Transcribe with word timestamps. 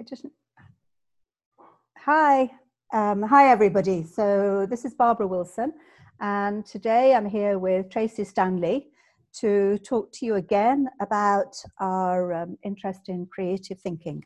It 0.00 0.10
hi, 1.98 2.50
um, 2.90 3.20
hi 3.20 3.50
everybody. 3.50 4.02
So 4.02 4.64
this 4.64 4.86
is 4.86 4.94
Barbara 4.94 5.26
Wilson, 5.26 5.74
and 6.20 6.64
today 6.64 7.14
I'm 7.14 7.26
here 7.26 7.58
with 7.58 7.90
Tracy 7.90 8.24
Stanley 8.24 8.86
to 9.34 9.76
talk 9.80 10.10
to 10.12 10.24
you 10.24 10.36
again 10.36 10.88
about 11.02 11.54
our 11.80 12.32
um, 12.32 12.56
interest 12.62 13.10
in 13.10 13.26
creative 13.26 13.78
thinking. 13.78 14.24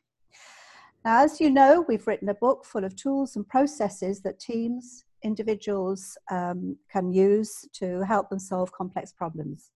Now, 1.05 1.25
as 1.25 1.41
you 1.41 1.50
know, 1.50 1.84
we've 1.88 2.06
written 2.06 2.29
a 2.29 2.34
book 2.34 2.64
full 2.64 2.84
of 2.84 2.95
tools 2.95 3.34
and 3.34 3.45
processes 3.48 4.22
that 4.22 4.38
teams, 4.38 5.04
individuals 5.25 6.16
um, 6.30 6.77
can 6.88 7.12
use 7.12 7.68
to 7.72 8.00
help 8.02 8.30
them 8.30 8.38
solve 8.38 8.70
complex 8.70 9.12
problems. 9.12 9.72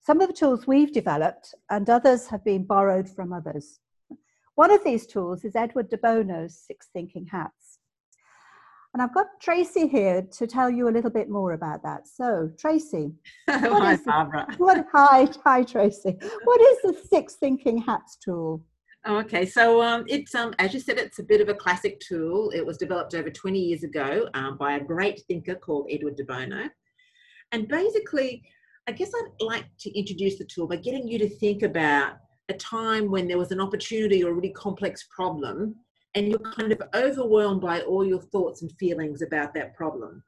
Some 0.00 0.22
of 0.22 0.28
the 0.28 0.34
tools 0.34 0.66
we've 0.66 0.94
developed 0.94 1.54
and 1.68 1.90
others 1.90 2.26
have 2.28 2.42
been 2.42 2.64
borrowed 2.64 3.06
from 3.06 3.34
others. 3.34 3.80
One 4.60 4.72
of 4.72 4.84
these 4.84 5.06
tools 5.06 5.42
is 5.46 5.56
Edward 5.56 5.88
de 5.88 5.96
Bono's 5.96 6.54
Six 6.54 6.88
Thinking 6.92 7.24
Hats. 7.24 7.78
And 8.92 9.02
I've 9.02 9.14
got 9.14 9.28
Tracy 9.40 9.88
here 9.88 10.20
to 10.32 10.46
tell 10.46 10.68
you 10.68 10.86
a 10.86 10.92
little 10.92 11.08
bit 11.08 11.30
more 11.30 11.52
about 11.52 11.82
that. 11.82 12.06
So, 12.06 12.50
Tracy. 12.58 13.14
hi, 13.48 13.96
Barbara. 14.04 14.46
What, 14.58 14.84
hi, 14.92 15.26
hi, 15.42 15.62
Tracy. 15.62 16.18
What 16.44 16.60
is 16.60 16.76
the 16.82 17.08
Six 17.08 17.36
Thinking 17.36 17.78
Hats 17.78 18.18
tool? 18.22 18.62
Okay, 19.08 19.46
so 19.46 19.80
um, 19.80 20.04
it's 20.06 20.34
um, 20.34 20.52
as 20.58 20.74
you 20.74 20.80
said, 20.80 20.98
it's 20.98 21.20
a 21.20 21.24
bit 21.24 21.40
of 21.40 21.48
a 21.48 21.54
classic 21.54 21.98
tool. 21.98 22.50
It 22.54 22.66
was 22.66 22.76
developed 22.76 23.14
over 23.14 23.30
20 23.30 23.58
years 23.58 23.82
ago 23.82 24.28
um, 24.34 24.58
by 24.58 24.74
a 24.74 24.84
great 24.84 25.22
thinker 25.26 25.54
called 25.54 25.88
Edward 25.90 26.16
de 26.16 26.24
Bono. 26.24 26.68
And 27.52 27.66
basically, 27.66 28.42
I 28.86 28.92
guess 28.92 29.10
I'd 29.14 29.42
like 29.42 29.64
to 29.78 29.98
introduce 29.98 30.36
the 30.36 30.44
tool 30.44 30.66
by 30.66 30.76
getting 30.76 31.08
you 31.08 31.18
to 31.18 31.30
think 31.30 31.62
about 31.62 32.18
a 32.50 32.54
time 32.54 33.10
when 33.10 33.26
there 33.26 33.38
was 33.38 33.52
an 33.52 33.60
opportunity 33.60 34.22
or 34.22 34.30
a 34.30 34.34
really 34.34 34.52
complex 34.52 35.06
problem 35.14 35.74
and 36.14 36.28
you're 36.28 36.38
kind 36.38 36.72
of 36.72 36.82
overwhelmed 36.94 37.60
by 37.60 37.80
all 37.82 38.04
your 38.04 38.20
thoughts 38.20 38.62
and 38.62 38.72
feelings 38.78 39.22
about 39.22 39.54
that 39.54 39.74
problem. 39.74 40.22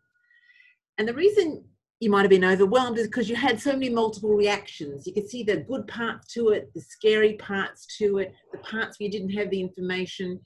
And 0.99 1.09
the 1.09 1.15
reason 1.15 1.65
you 2.01 2.11
might 2.11 2.23
have 2.23 2.31
been 2.31 2.45
overwhelmed 2.45 2.99
is 2.99 3.07
because 3.07 3.29
you 3.29 3.37
had 3.37 3.61
so 3.61 3.73
many 3.73 3.89
multiple 3.89 4.35
reactions. 4.35 5.07
You 5.07 5.13
could 5.13 5.29
see 5.29 5.43
the 5.43 5.59
good 5.59 5.87
parts 5.89 6.33
to 6.35 6.51
it, 6.51 6.73
the 6.75 6.81
scary 6.81 7.35
parts 7.35 7.87
to 7.99 8.19
it, 8.19 8.35
the 8.53 8.59
parts 8.59 8.99
where 8.99 9.07
you 9.07 9.11
didn't 9.11 9.37
have 9.37 9.51
the 9.51 9.61
information. 9.61 10.41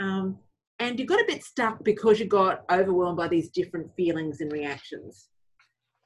Um, 0.00 0.38
and 0.80 0.98
you 0.98 1.06
got 1.06 1.20
a 1.20 1.26
bit 1.26 1.42
stuck 1.42 1.82
because 1.84 2.20
you 2.20 2.26
got 2.26 2.64
overwhelmed 2.70 3.16
by 3.16 3.28
these 3.28 3.50
different 3.50 3.94
feelings 3.96 4.40
and 4.40 4.52
reactions. 4.52 5.28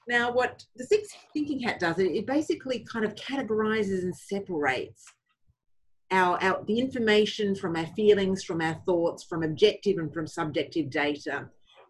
Now, 0.09 0.33
what 0.33 0.65
the 0.77 0.85
Six 0.85 1.09
Thinking 1.33 1.61
Hat 1.61 1.79
does, 1.79 1.99
it, 1.99 2.11
it 2.11 2.27
basically 2.27 2.81
kind 2.81 3.05
of 3.05 3.15
categorizes 3.15 4.03
and 4.03 4.15
separates 4.15 5.05
our, 6.11 6.43
our, 6.43 6.65
the 6.67 6.79
information 6.79 7.55
from 7.55 7.77
our 7.77 7.87
feelings, 7.87 8.45
from 8.45 8.61
our 8.61 8.75
thoughts, 8.87 9.25
from 9.25 9.43
objective 9.43 9.99
and 9.99 10.13
from 10.13 10.27
subjective 10.27 10.91
data. 10.91 11.49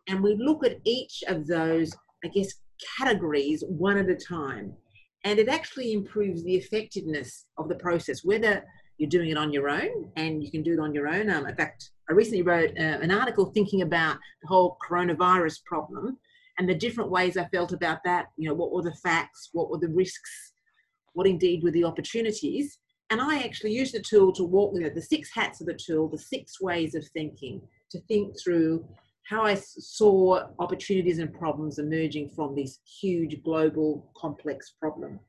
And 0.08 0.22
we 0.22 0.36
look 0.36 0.64
at 0.64 0.78
each 0.84 1.24
of 1.27 1.46
those, 1.46 1.92
I 2.24 2.28
guess, 2.28 2.55
categories 2.98 3.64
one 3.66 3.98
at 3.98 4.08
a 4.08 4.14
time. 4.14 4.74
And 5.24 5.38
it 5.38 5.48
actually 5.48 5.92
improves 5.92 6.44
the 6.44 6.55
effectiveness 6.55 7.46
of 7.56 7.68
the 7.68 7.77
process, 7.77 8.24
whether 8.24 8.64
you're 8.98 9.08
doing 9.08 9.30
it 9.30 9.36
on 9.36 9.52
your 9.52 9.68
own 9.68 10.10
and 10.16 10.42
you 10.42 10.50
can 10.50 10.62
do 10.62 10.74
it 10.74 10.80
on 10.80 10.94
your 10.94 11.08
own. 11.08 11.30
Um, 11.30 11.46
in 11.46 11.56
fact, 11.56 11.90
I 12.10 12.12
recently 12.12 12.42
wrote 12.42 12.70
uh, 12.78 12.98
an 13.00 13.10
article 13.10 13.46
thinking 13.46 13.83
about 13.83 14.18
the 14.42 14.48
whole 14.48 14.77
coronavirus 14.86 15.64
problem 15.64 16.18
and 16.58 16.69
the 16.69 16.75
different 16.75 17.11
ways 17.11 17.36
I 17.36 17.47
felt 17.47 17.72
about 17.72 17.98
that. 18.05 18.27
You 18.36 18.48
know, 18.48 18.55
what 18.55 18.72
were 18.72 18.83
the 18.83 18.97
facts? 19.03 19.50
What 19.53 19.70
were 19.70 19.78
the 19.78 19.89
risks? 19.89 20.53
What 21.14 21.27
indeed 21.27 21.62
were 21.62 21.70
the 21.70 21.84
opportunities? 21.84 22.78
And 23.11 23.20
I 23.20 23.42
actually 23.42 23.72
used 23.72 23.95
the 23.95 24.00
tool 24.00 24.33
to 24.33 24.45
walk, 24.45 24.73
you 24.75 24.80
know, 24.80 24.89
the 24.89 25.03
six 25.03 25.30
hats 25.34 25.61
of 25.61 25.67
the 25.67 25.75
tool, 25.75 26.08
the 26.08 26.19
six 26.19 26.61
ways 26.61 26.95
of 26.95 27.06
thinking, 27.08 27.61
to 27.91 28.00
think 28.08 28.34
through 28.42 28.86
how 29.28 29.42
I 29.42 29.55
saw 29.55 30.47
opportunities 30.58 31.18
and 31.18 31.33
problems 31.33 31.79
emerging 31.79 32.30
from 32.30 32.55
this 32.55 32.80
huge 33.01 33.42
global 33.42 34.11
complex 34.17 34.73
problem. 34.80 35.20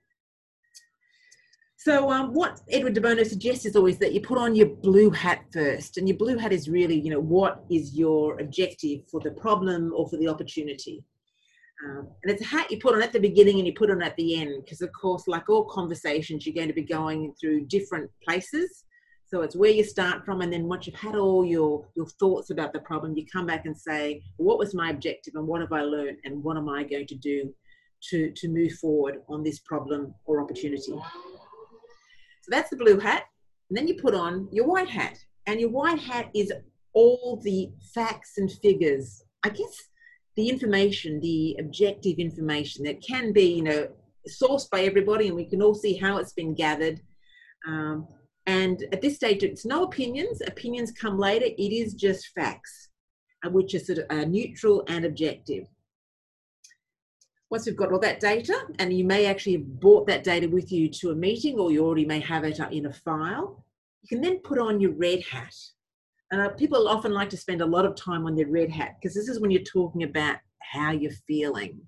So, 1.77 2.09
um, 2.09 2.33
what 2.33 2.61
Edward 2.71 2.93
de 2.93 3.01
Bono 3.01 3.23
suggests 3.23 3.65
is 3.65 3.75
always 3.75 3.97
that 3.97 4.13
you 4.13 4.21
put 4.21 4.37
on 4.37 4.55
your 4.55 4.67
blue 4.67 5.09
hat 5.09 5.41
first, 5.51 5.97
and 5.97 6.07
your 6.07 6.17
blue 6.17 6.37
hat 6.37 6.53
is 6.53 6.69
really, 6.69 6.97
you 6.97 7.11
know, 7.11 7.19
what 7.19 7.65
is 7.69 7.93
your 7.93 8.39
objective 8.39 9.01
for 9.11 9.19
the 9.19 9.31
problem 9.31 9.91
or 9.93 10.07
for 10.07 10.15
the 10.15 10.29
opportunity. 10.29 11.03
Um, 11.83 12.07
and 12.23 12.31
it's 12.31 12.41
a 12.41 12.45
hat 12.45 12.71
you 12.71 12.79
put 12.79 12.95
on 12.95 13.01
at 13.01 13.11
the 13.11 13.19
beginning 13.19 13.57
and 13.57 13.67
you 13.67 13.73
put 13.73 13.91
on 13.91 14.01
at 14.01 14.15
the 14.15 14.39
end, 14.39 14.63
because 14.63 14.81
of 14.81 14.89
course, 14.93 15.27
like 15.27 15.49
all 15.49 15.65
conversations, 15.65 16.45
you're 16.45 16.55
going 16.55 16.67
to 16.67 16.73
be 16.73 16.83
going 16.83 17.33
through 17.39 17.65
different 17.65 18.09
places. 18.23 18.85
So 19.27 19.41
it's 19.41 19.55
where 19.55 19.71
you 19.71 19.83
start 19.83 20.23
from, 20.23 20.41
and 20.41 20.53
then 20.53 20.67
once 20.67 20.85
you've 20.85 20.95
had 20.95 21.15
all 21.15 21.43
your 21.43 21.87
your 21.95 22.05
thoughts 22.19 22.51
about 22.51 22.71
the 22.71 22.81
problem, 22.81 23.17
you 23.17 23.25
come 23.25 23.47
back 23.47 23.65
and 23.65 23.75
say, 23.75 24.21
what 24.37 24.59
was 24.59 24.75
my 24.75 24.91
objective, 24.91 25.33
and 25.35 25.47
what 25.47 25.61
have 25.61 25.73
I 25.73 25.81
learned, 25.81 26.17
and 26.23 26.43
what 26.43 26.55
am 26.55 26.69
I 26.69 26.83
going 26.83 27.07
to 27.07 27.15
do 27.15 27.51
to 28.09 28.31
to 28.31 28.47
move 28.47 28.73
forward 28.73 29.15
on 29.27 29.43
this 29.43 29.59
problem 29.59 30.13
or 30.25 30.41
opportunity. 30.43 30.93
So 32.43 32.49
that's 32.49 32.69
the 32.69 32.75
blue 32.75 32.99
hat, 32.99 33.23
and 33.69 33.77
then 33.77 33.87
you 33.87 33.95
put 33.95 34.13
on 34.13 34.47
your 34.51 34.67
white 34.67 34.89
hat, 34.89 35.17
and 35.47 35.59
your 35.59 35.71
white 35.71 35.99
hat 35.99 36.29
is 36.35 36.53
all 36.93 37.41
the 37.43 37.71
facts 37.95 38.37
and 38.37 38.51
figures. 38.51 39.23
I 39.43 39.49
guess 39.49 39.75
the 40.35 40.49
information, 40.49 41.19
the 41.19 41.55
objective 41.59 42.17
information 42.17 42.83
that 42.85 43.01
can 43.01 43.31
be, 43.33 43.53
you 43.53 43.63
know, 43.63 43.87
sourced 44.27 44.69
by 44.69 44.81
everybody, 44.81 45.27
and 45.27 45.35
we 45.35 45.45
can 45.45 45.61
all 45.61 45.75
see 45.75 45.95
how 45.95 46.17
it's 46.17 46.33
been 46.33 46.55
gathered. 46.55 47.01
Um, 47.67 48.07
and 48.45 48.83
at 48.91 49.01
this 49.01 49.15
stage, 49.15 49.43
it's 49.43 49.65
no 49.65 49.83
opinions. 49.83 50.41
Opinions 50.45 50.91
come 50.91 51.17
later. 51.17 51.45
It 51.45 51.73
is 51.73 51.93
just 51.93 52.29
facts, 52.35 52.89
uh, 53.45 53.49
which 53.49 53.73
are 53.73 53.79
sort 53.79 53.99
of 53.99 54.05
uh, 54.09 54.25
neutral 54.25 54.83
and 54.87 55.05
objective. 55.05 55.65
Once 57.49 57.65
we've 57.65 57.77
got 57.77 57.91
all 57.91 57.99
that 57.99 58.19
data, 58.19 58.55
and 58.79 58.91
you 58.91 59.05
may 59.05 59.27
actually 59.27 59.53
have 59.53 59.79
brought 59.79 60.07
that 60.07 60.23
data 60.23 60.47
with 60.47 60.71
you 60.71 60.89
to 60.89 61.11
a 61.11 61.15
meeting, 61.15 61.59
or 61.59 61.71
you 61.71 61.85
already 61.85 62.05
may 62.05 62.19
have 62.19 62.43
it 62.43 62.59
uh, 62.59 62.67
in 62.71 62.87
a 62.87 62.93
file, 62.93 63.63
you 64.01 64.09
can 64.09 64.21
then 64.21 64.39
put 64.39 64.57
on 64.57 64.81
your 64.81 64.91
red 64.93 65.21
hat. 65.23 65.53
And 66.33 66.41
uh, 66.41 66.49
people 66.49 66.87
often 66.87 67.13
like 67.13 67.29
to 67.29 67.37
spend 67.37 67.61
a 67.61 67.65
lot 67.65 67.85
of 67.85 67.93
time 67.95 68.25
on 68.25 68.35
their 68.35 68.47
red 68.47 68.71
hat 68.71 68.95
because 68.99 69.13
this 69.13 69.29
is 69.29 69.39
when 69.39 69.51
you're 69.51 69.61
talking 69.61 70.01
about 70.01 70.37
how 70.63 70.89
you're 70.89 71.11
feeling. 71.27 71.79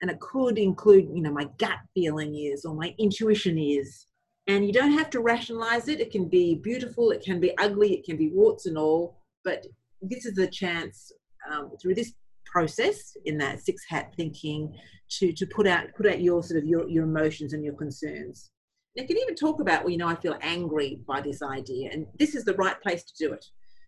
And 0.00 0.08
it 0.08 0.20
could 0.20 0.58
include, 0.58 1.08
you 1.12 1.20
know, 1.20 1.32
my 1.32 1.48
gut 1.58 1.78
feeling 1.92 2.36
is, 2.36 2.64
or 2.64 2.76
my 2.76 2.94
intuition 3.00 3.58
is. 3.58 4.06
And 4.46 4.64
you 4.64 4.72
don't 4.72 4.92
have 4.92 5.10
to 5.10 5.20
rationalize 5.20 5.88
it. 5.88 5.98
It 5.98 6.12
can 6.12 6.28
be 6.28 6.54
beautiful, 6.54 7.10
it 7.10 7.24
can 7.24 7.40
be 7.40 7.58
ugly, 7.58 7.94
it 7.94 8.04
can 8.04 8.16
be 8.16 8.28
warts 8.28 8.66
and 8.66 8.78
all. 8.78 9.18
But 9.42 9.66
this 10.00 10.24
is 10.24 10.34
the 10.34 10.46
chance 10.46 11.10
um, 11.50 11.72
through 11.82 11.96
this 11.96 12.12
process 12.46 13.16
in 13.24 13.36
that 13.38 13.58
six 13.58 13.82
hat 13.88 14.12
thinking 14.16 14.72
to, 15.18 15.32
to 15.32 15.46
put 15.46 15.66
out 15.66 15.88
put 15.96 16.06
out 16.06 16.20
your 16.20 16.44
sort 16.44 16.62
of 16.62 16.64
your, 16.64 16.88
your 16.88 17.02
emotions 17.02 17.54
and 17.54 17.64
your 17.64 17.74
concerns. 17.74 18.50
And 18.96 19.08
can 19.08 19.18
even 19.18 19.34
talk 19.34 19.60
about, 19.60 19.82
well, 19.82 19.90
you 19.90 19.96
know, 19.96 20.06
I 20.06 20.14
feel 20.14 20.38
angry 20.42 21.00
by 21.08 21.20
this 21.20 21.42
idea, 21.42 21.90
and 21.92 22.06
this 22.20 22.36
is 22.36 22.44
the 22.44 22.54
right 22.54 22.80
place 22.80 23.02
to 23.02 23.12
do 23.18 23.32
it. 23.32 23.44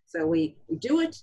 So 0.07 0.25
we, 0.25 0.55
we 0.69 0.77
do 0.77 1.01
it, 1.01 1.15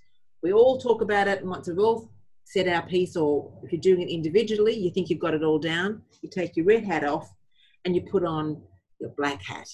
we 0.43 0.53
all 0.53 0.79
talk 0.79 1.01
about 1.01 1.27
it, 1.27 1.41
and 1.41 1.49
once 1.49 1.69
we've 1.69 1.79
all 1.79 2.11
said 2.45 2.69
our 2.69 2.87
piece, 2.87 3.17
or 3.17 3.51
if 3.63 3.73
you're 3.73 3.81
doing 3.81 4.03
it 4.03 4.13
individually, 4.13 4.75
you 4.75 4.91
think 4.91 5.09
you've 5.09 5.19
got 5.19 5.35
it 5.35 5.43
all 5.43 5.59
down, 5.59 6.03
you 6.21 6.29
take 6.29 6.57
your 6.57 6.67
red 6.67 6.85
hat 6.85 7.03
off 7.03 7.33
and 7.85 7.95
you 7.97 8.03
put 8.03 8.25
on 8.25 8.63
your 9.01 9.11
black 9.17 9.43
hat. 9.43 9.69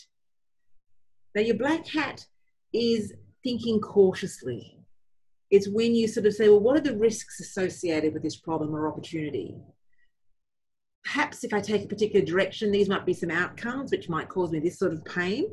Now, 1.34 1.42
your 1.42 1.56
black 1.56 1.86
hat 1.88 2.24
is 2.72 3.12
thinking 3.42 3.80
cautiously. 3.80 4.76
It's 5.50 5.68
when 5.68 5.94
you 5.94 6.06
sort 6.06 6.26
of 6.26 6.34
say, 6.34 6.48
well, 6.48 6.60
what 6.60 6.76
are 6.76 6.80
the 6.80 6.96
risks 6.96 7.40
associated 7.40 8.12
with 8.12 8.22
this 8.22 8.36
problem 8.36 8.74
or 8.74 8.88
opportunity? 8.88 9.56
Perhaps 11.04 11.42
if 11.42 11.52
I 11.52 11.60
take 11.60 11.84
a 11.84 11.88
particular 11.88 12.24
direction, 12.24 12.70
these 12.70 12.88
might 12.88 13.06
be 13.06 13.14
some 13.14 13.30
outcomes 13.30 13.90
which 13.90 14.08
might 14.08 14.28
cause 14.28 14.52
me 14.52 14.60
this 14.60 14.78
sort 14.78 14.92
of 14.92 15.04
pain. 15.04 15.46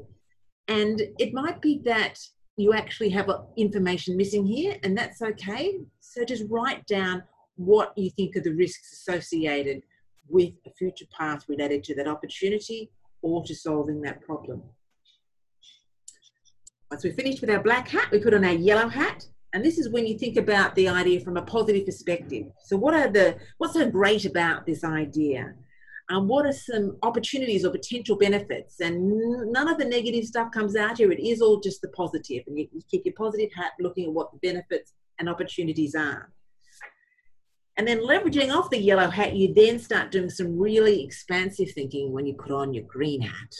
And 0.67 1.01
it 1.17 1.33
might 1.33 1.61
be 1.61 1.81
that 1.85 2.19
you 2.57 2.73
actually 2.73 3.09
have 3.09 3.29
information 3.55 4.17
missing 4.17 4.45
here, 4.45 4.77
and 4.83 4.97
that's 4.97 5.21
okay. 5.21 5.79
So 5.99 6.25
just 6.25 6.43
write 6.49 6.85
down 6.87 7.23
what 7.55 7.93
you 7.95 8.09
think 8.09 8.35
are 8.35 8.41
the 8.41 8.53
risks 8.53 8.91
associated 8.91 9.83
with 10.27 10.53
a 10.65 10.71
future 10.71 11.05
path 11.15 11.45
related 11.47 11.83
to 11.85 11.95
that 11.95 12.07
opportunity 12.07 12.91
or 13.21 13.43
to 13.45 13.55
solving 13.55 14.01
that 14.01 14.21
problem. 14.21 14.63
Once 16.89 17.03
we're 17.03 17.13
finished 17.13 17.41
with 17.41 17.49
our 17.49 17.61
black 17.61 17.87
hat, 17.87 18.09
we 18.11 18.19
put 18.19 18.33
on 18.33 18.43
our 18.43 18.53
yellow 18.53 18.87
hat. 18.87 19.25
And 19.53 19.63
this 19.63 19.77
is 19.77 19.89
when 19.89 20.05
you 20.05 20.17
think 20.17 20.37
about 20.37 20.75
the 20.75 20.89
idea 20.89 21.19
from 21.19 21.37
a 21.37 21.41
positive 21.41 21.85
perspective. 21.85 22.47
So 22.63 22.77
what 22.77 22.93
are 22.93 23.09
the 23.09 23.37
what's 23.57 23.73
so 23.73 23.89
great 23.89 24.25
about 24.25 24.65
this 24.65 24.83
idea? 24.83 25.53
Um, 26.09 26.27
what 26.27 26.45
are 26.45 26.53
some 26.53 26.97
opportunities 27.03 27.65
or 27.65 27.71
potential 27.71 28.17
benefits? 28.17 28.79
And 28.79 29.51
none 29.51 29.67
of 29.67 29.77
the 29.77 29.85
negative 29.85 30.23
stuff 30.25 30.51
comes 30.51 30.75
out 30.75 30.97
here. 30.97 31.11
It 31.11 31.19
is 31.19 31.41
all 31.41 31.59
just 31.59 31.81
the 31.81 31.89
positive. 31.89 32.43
And 32.47 32.57
you, 32.57 32.67
you 32.71 32.81
keep 32.89 33.05
your 33.05 33.13
positive 33.15 33.49
hat 33.55 33.73
looking 33.79 34.05
at 34.05 34.13
what 34.13 34.31
the 34.31 34.39
benefits 34.39 34.93
and 35.19 35.27
opportunities 35.27 35.95
are. 35.95 36.31
And 37.75 37.87
then 37.87 37.99
leveraging 37.99 38.55
off 38.55 38.69
the 38.69 38.79
yellow 38.79 39.09
hat, 39.09 39.35
you 39.35 39.53
then 39.53 39.79
start 39.79 40.11
doing 40.11 40.29
some 40.29 40.57
really 40.57 41.03
expansive 41.03 41.71
thinking 41.71 42.11
when 42.11 42.25
you 42.25 42.33
put 42.33 42.51
on 42.51 42.73
your 42.73 42.85
green 42.85 43.21
hat. 43.21 43.53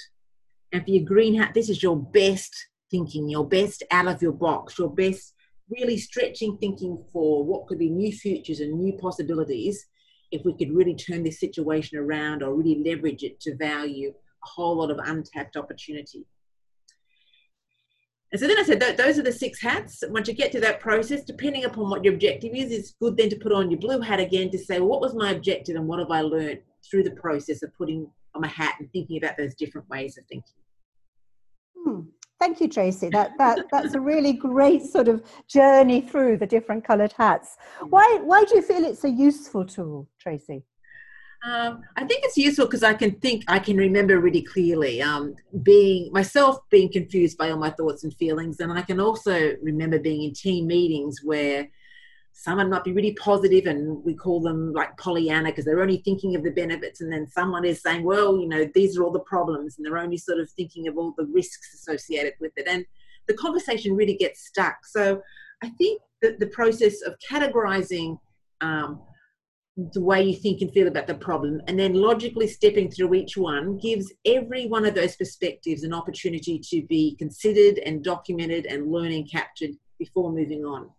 And 0.72 0.84
for 0.84 0.92
your 0.92 1.06
green 1.06 1.36
hat, 1.36 1.54
this 1.54 1.70
is 1.70 1.84
your 1.84 1.98
best 1.98 2.56
thinking, 2.90 3.30
your 3.30 3.48
best 3.48 3.84
out 3.92 4.08
of 4.08 4.22
your 4.22 4.32
box, 4.32 4.80
your 4.80 4.90
best 4.90 5.34
really 5.70 5.98
stretching 5.98 6.58
thinking 6.58 7.04
for 7.12 7.44
what 7.44 7.68
could 7.68 7.78
be 7.78 7.90
new 7.90 8.12
futures 8.12 8.62
and 8.62 8.80
new 8.80 8.94
possibilities 8.94 9.86
if 10.32 10.44
we 10.46 10.56
could 10.58 10.76
really 10.76 10.96
turn 10.96 11.24
this 11.24 11.40
situation 11.40 11.98
around 11.98 12.44
or 12.44 12.54
really 12.54 12.84
leverage 12.84 13.24
it 13.24 13.40
to 13.42 13.56
value 13.56 14.10
a 14.10 14.48
whole 14.48 14.76
lot 14.78 14.92
of 14.92 15.00
untapped 15.04 15.58
opportunity. 15.58 16.26
And 18.32 18.42
so 18.42 18.48
then 18.48 18.60
I 18.60 18.64
said, 18.64 18.98
those 18.98 19.18
are 19.18 19.24
the 19.24 19.32
six 19.32 19.62
hats. 19.62 20.04
Once 20.10 20.28
you 20.28 20.34
get 20.34 20.52
to 20.52 20.60
that 20.60 20.82
process, 20.82 21.24
depending 21.24 21.64
upon 21.64 21.90
what 21.90 22.04
your 22.04 22.14
objective 22.14 22.54
is, 22.54 22.72
it's 22.72 22.92
good 23.00 23.16
then 23.16 23.30
to 23.30 23.38
put 23.38 23.54
on 23.54 23.72
your 23.72 23.80
blue 23.80 24.02
hat 24.02 24.20
again 24.20 24.52
to 24.52 24.58
say, 24.58 24.80
well, 24.80 24.90
what 24.90 25.02
was 25.02 25.16
my 25.16 25.32
objective 25.32 25.78
and 25.78 25.88
what 25.88 26.00
have 26.00 26.12
I 26.12 26.22
learned 26.22 26.60
through 26.90 27.04
the 27.04 27.12
process 27.12 27.64
of 27.64 27.74
putting 27.78 28.08
on 28.36 28.42
my 28.42 28.48
hat 28.48 28.76
and 28.80 28.92
thinking 28.92 29.18
about 29.18 29.38
those 29.38 29.56
different 29.56 29.90
ways 29.90 30.18
of 30.18 30.26
thinking. 30.26 30.56
Thank 32.39 32.62
you, 32.62 32.68
Tracy. 32.68 33.10
That, 33.10 33.31
that, 33.39 33.66
that's 33.72 33.95
a 33.95 34.00
really 34.00 34.34
great 34.34 34.84
sort 34.84 35.07
of 35.07 35.24
journey 35.48 36.01
through 36.01 36.38
the 36.38 36.45
different 36.45 36.84
coloured 36.84 37.13
hats. 37.13 37.57
Hmm. 37.80 37.88
Why, 37.89 38.19
why 38.24 38.44
do 38.44 38.56
you 38.56 38.62
feel 38.62 38.86
it's 38.86 39.04
a 39.04 39.10
useful 39.10 39.66
tool, 39.66 40.07
Tracy? 40.19 40.63
Um, 41.45 41.81
I 41.95 42.04
think 42.04 42.24
it's 42.24 42.38
useful 42.38 42.66
because 42.66 42.84
I 42.84 42.94
can 42.94 43.12
think, 43.19 43.44
I 43.48 43.60
can 43.60 43.78
remember 43.78 44.19
really 44.19 44.42
clearly 44.42 45.01
um, 45.01 45.36
being 45.63 46.12
myself 46.12 46.60
being 46.69 46.92
confused 46.92 47.38
by 47.38 47.51
all 47.51 47.57
my 47.57 47.69
thoughts 47.72 48.04
and 48.04 48.13
feelings. 48.16 48.60
And 48.60 48.72
I 48.72 48.81
can 48.81 49.00
also 49.00 49.54
remember 49.62 50.00
being 50.00 50.24
in 50.24 50.33
team 50.33 50.68
meetings 50.68 51.22
where 51.24 51.68
someone 52.39 52.69
might 52.69 52.84
be 52.84 52.94
really 52.94 53.13
positive 53.13 53.66
and 53.66 54.04
we 54.06 54.13
call 54.13 54.39
them 54.39 54.72
like 54.72 54.95
Pollyanna 54.98 55.50
because 55.50 55.66
they're 55.66 55.81
only 55.81 55.98
thinking 55.98 56.36
of 56.36 56.44
the 56.44 56.51
benefits. 56.51 57.01
And 57.01 57.12
then 57.12 57.28
someone 57.28 57.66
is 57.66 57.81
saying, 57.81 58.04
well, 58.04 58.38
you 58.38 58.48
know, 58.48 58.69
these 58.75 58.95
are 58.95 59.04
all 59.04 59.12
the 59.12 59.19
problems 59.22 59.75
and 59.75 59.86
they're 59.86 59.98
only 59.98 60.18
sort 60.18 60.39
of 60.39 60.50
thinking 60.51 60.88
of 60.88 61.00
all 61.00 61.16
the 61.18 61.25
risks 61.25 61.74
associated 61.74 62.34
with 62.39 62.51
it. 62.56 62.68
And 62.68 62.86
the 63.28 63.34
conversation 63.34 63.95
really 63.95 64.16
gets 64.16 64.45
stuck. 64.45 64.86
So 64.86 65.19
I 65.63 65.69
think 65.80 66.00
that 66.22 66.39
the 66.39 66.45
process 66.48 67.01
of 67.01 67.16
categorizing 67.28 68.19
um, 68.62 69.01
the 69.94 70.01
way 70.01 70.22
you 70.22 70.36
think 70.36 70.62
and 70.62 70.72
feel 70.72 70.88
about 70.88 71.07
the 71.07 71.16
problem, 71.16 71.60
and 71.68 71.78
then 71.78 71.95
logically 71.95 72.48
stepping 72.48 72.92
through 72.92 73.16
each 73.16 73.36
one 73.36 73.78
gives 73.80 74.13
every 74.25 74.68
one 74.68 74.86
of 74.86 74.94
those 74.94 75.16
perspectives 75.16 75.83
an 75.83 75.94
opportunity 75.94 76.60
to 76.60 76.83
be 76.83 77.16
considered 77.18 77.80
and 77.80 78.04
documented 78.04 78.68
and 78.68 78.92
learning 78.92 79.28
captured 79.28 79.72
before 79.98 80.31
moving 80.31 80.66
on. 80.66 80.90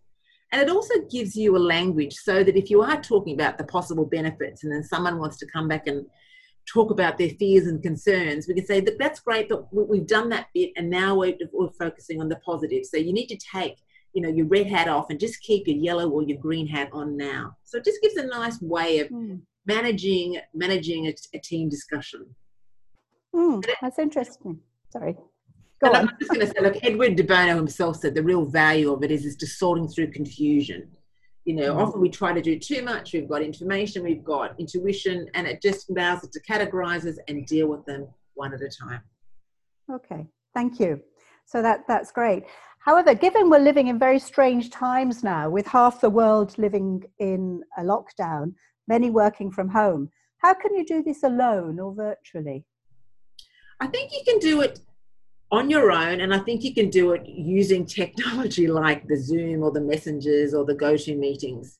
And 0.53 0.63
it 0.63 0.71
also 0.71 0.95
gives 1.11 1.37
you 1.37 1.57
a 1.57 1.59
language 1.59 2.15
so 2.15 2.43
that 2.43 2.57
if 2.57 2.71
you 2.71 2.83
are 2.83 3.01
talking 3.01 3.35
about 3.35 3.59
the 3.59 3.65
possible 3.65 4.07
benefits 4.07 4.65
and 4.65 4.73
then 4.73 4.83
someone 4.83 5.19
wants 5.19 5.37
to 5.39 5.47
come 5.47 5.69
back 5.69 5.87
and 5.87 6.07
talk 6.67 6.91
about 6.91 7.19
their 7.19 7.31
fears 7.31 7.67
and 7.67 7.83
concerns, 7.83 8.49
we 8.49 8.55
can 8.55 8.67
say 8.67 8.81
that 8.81 8.99
that's 8.99 9.21
great, 9.21 9.49
but 9.49 9.67
we've 9.73 10.07
done 10.07 10.29
that 10.31 10.47
bit 10.55 10.73
and 10.77 10.89
now 10.89 11.15
we're, 11.17 11.37
we're 11.53 11.71
focusing 11.73 12.21
on 12.21 12.29
the 12.29 12.37
positive. 12.37 12.85
So 12.87 12.97
you 12.97 13.13
need 13.13 13.27
to 13.29 13.39
take 13.53 13.79
you 14.15 14.23
know 14.23 14.29
your 14.29 14.47
red 14.47 14.67
hat 14.67 14.89
off 14.89 15.11
and 15.11 15.21
just 15.21 15.41
keep 15.43 15.67
your 15.67 15.77
yellow 15.77 16.09
or 16.09 16.23
your 16.23 16.39
green 16.39 16.67
hat 16.67 16.89
on 16.93 17.17
now 17.17 17.57
so 17.65 17.79
it 17.79 17.85
just 17.85 18.01
gives 18.03 18.17
a 18.17 18.27
nice 18.27 18.61
way 18.61 19.01
of 19.01 19.09
mm. 19.09 19.41
managing 19.67 20.39
managing 20.55 21.07
a, 21.07 21.15
a 21.35 21.39
team 21.39 21.69
discussion 21.69 22.27
mm, 23.35 23.65
that's 23.81 23.99
interesting 23.99 24.59
sorry 24.91 25.15
Go 25.83 25.93
I'm 25.93 26.11
just 26.19 26.33
going 26.33 26.41
to 26.41 26.47
say, 26.47 26.61
look, 26.61 26.77
Edward 26.83 27.15
de 27.15 27.23
Bono 27.23 27.55
himself 27.55 27.99
said 27.99 28.15
the 28.15 28.23
real 28.23 28.45
value 28.45 28.93
of 28.93 29.05
it 29.05 29.13
is, 29.13 29.25
is 29.25 29.37
just 29.37 29.59
sorting 29.59 29.87
through 29.87 30.11
confusion. 30.11 30.89
You 31.45 31.55
know, 31.55 31.77
mm. 31.77 31.79
often 31.81 32.01
we 32.01 32.09
try 32.11 32.33
to 32.33 32.43
do 32.43 32.59
too 32.59 32.83
much. 32.83 33.13
We've 33.13 33.29
got 33.29 33.43
information, 33.43 34.03
we've 34.03 34.25
got 34.25 34.59
intuition, 34.59 35.29
and 35.35 35.47
it 35.47 35.63
just 35.63 35.89
allows 35.89 36.25
us 36.25 36.31
to 36.31 36.41
categorize 36.43 37.07
us 37.07 37.17
and 37.29 37.47
deal 37.47 37.69
with 37.69 37.85
them 37.87 38.09
one 38.35 38.53
at 38.53 38.61
a 38.61 38.69
time. 38.69 39.03
Okay, 39.91 40.27
thank 40.55 40.81
you. 40.81 41.01
So 41.47 41.63
that 41.63 41.85
that's 41.89 42.13
great. 42.13 42.45
However, 42.81 43.15
given 43.15 43.49
we're 43.49 43.59
living 43.59 43.87
in 43.87 43.99
very 43.99 44.19
strange 44.19 44.71
times 44.71 45.23
now, 45.25 45.49
with 45.49 45.67
half 45.67 46.01
the 46.01 46.11
world 46.11 46.57
living 46.59 47.05
in 47.19 47.63
a 47.79 47.83
lockdown, 47.83 48.55
many 48.87 49.11
working 49.11 49.51
from 49.51 49.69
home, 49.69 50.11
how 50.39 50.55
can 50.55 50.75
you 50.75 50.85
do 50.85 51.03
this 51.03 51.23
alone 51.23 51.81
or 51.81 51.95
virtually? 51.95 52.65
I 53.81 53.87
think 53.87 54.13
you 54.13 54.21
can 54.27 54.39
do 54.39 54.61
it 54.61 54.81
on 55.51 55.71
your 55.71 55.91
own, 55.91 56.21
and 56.21 56.35
I 56.35 56.39
think 56.41 56.63
you 56.63 56.75
can 56.75 56.91
do 56.91 57.13
it 57.13 57.27
using 57.27 57.87
technology 57.87 58.67
like 58.83 59.07
the 59.07 59.17
Zoom 59.17 59.63
or 59.63 59.71
the 59.71 59.81
messengers 59.81 60.55
or 60.55 60.65
the 60.65 60.75
go-to 60.75 61.17
meetings. 61.17 61.79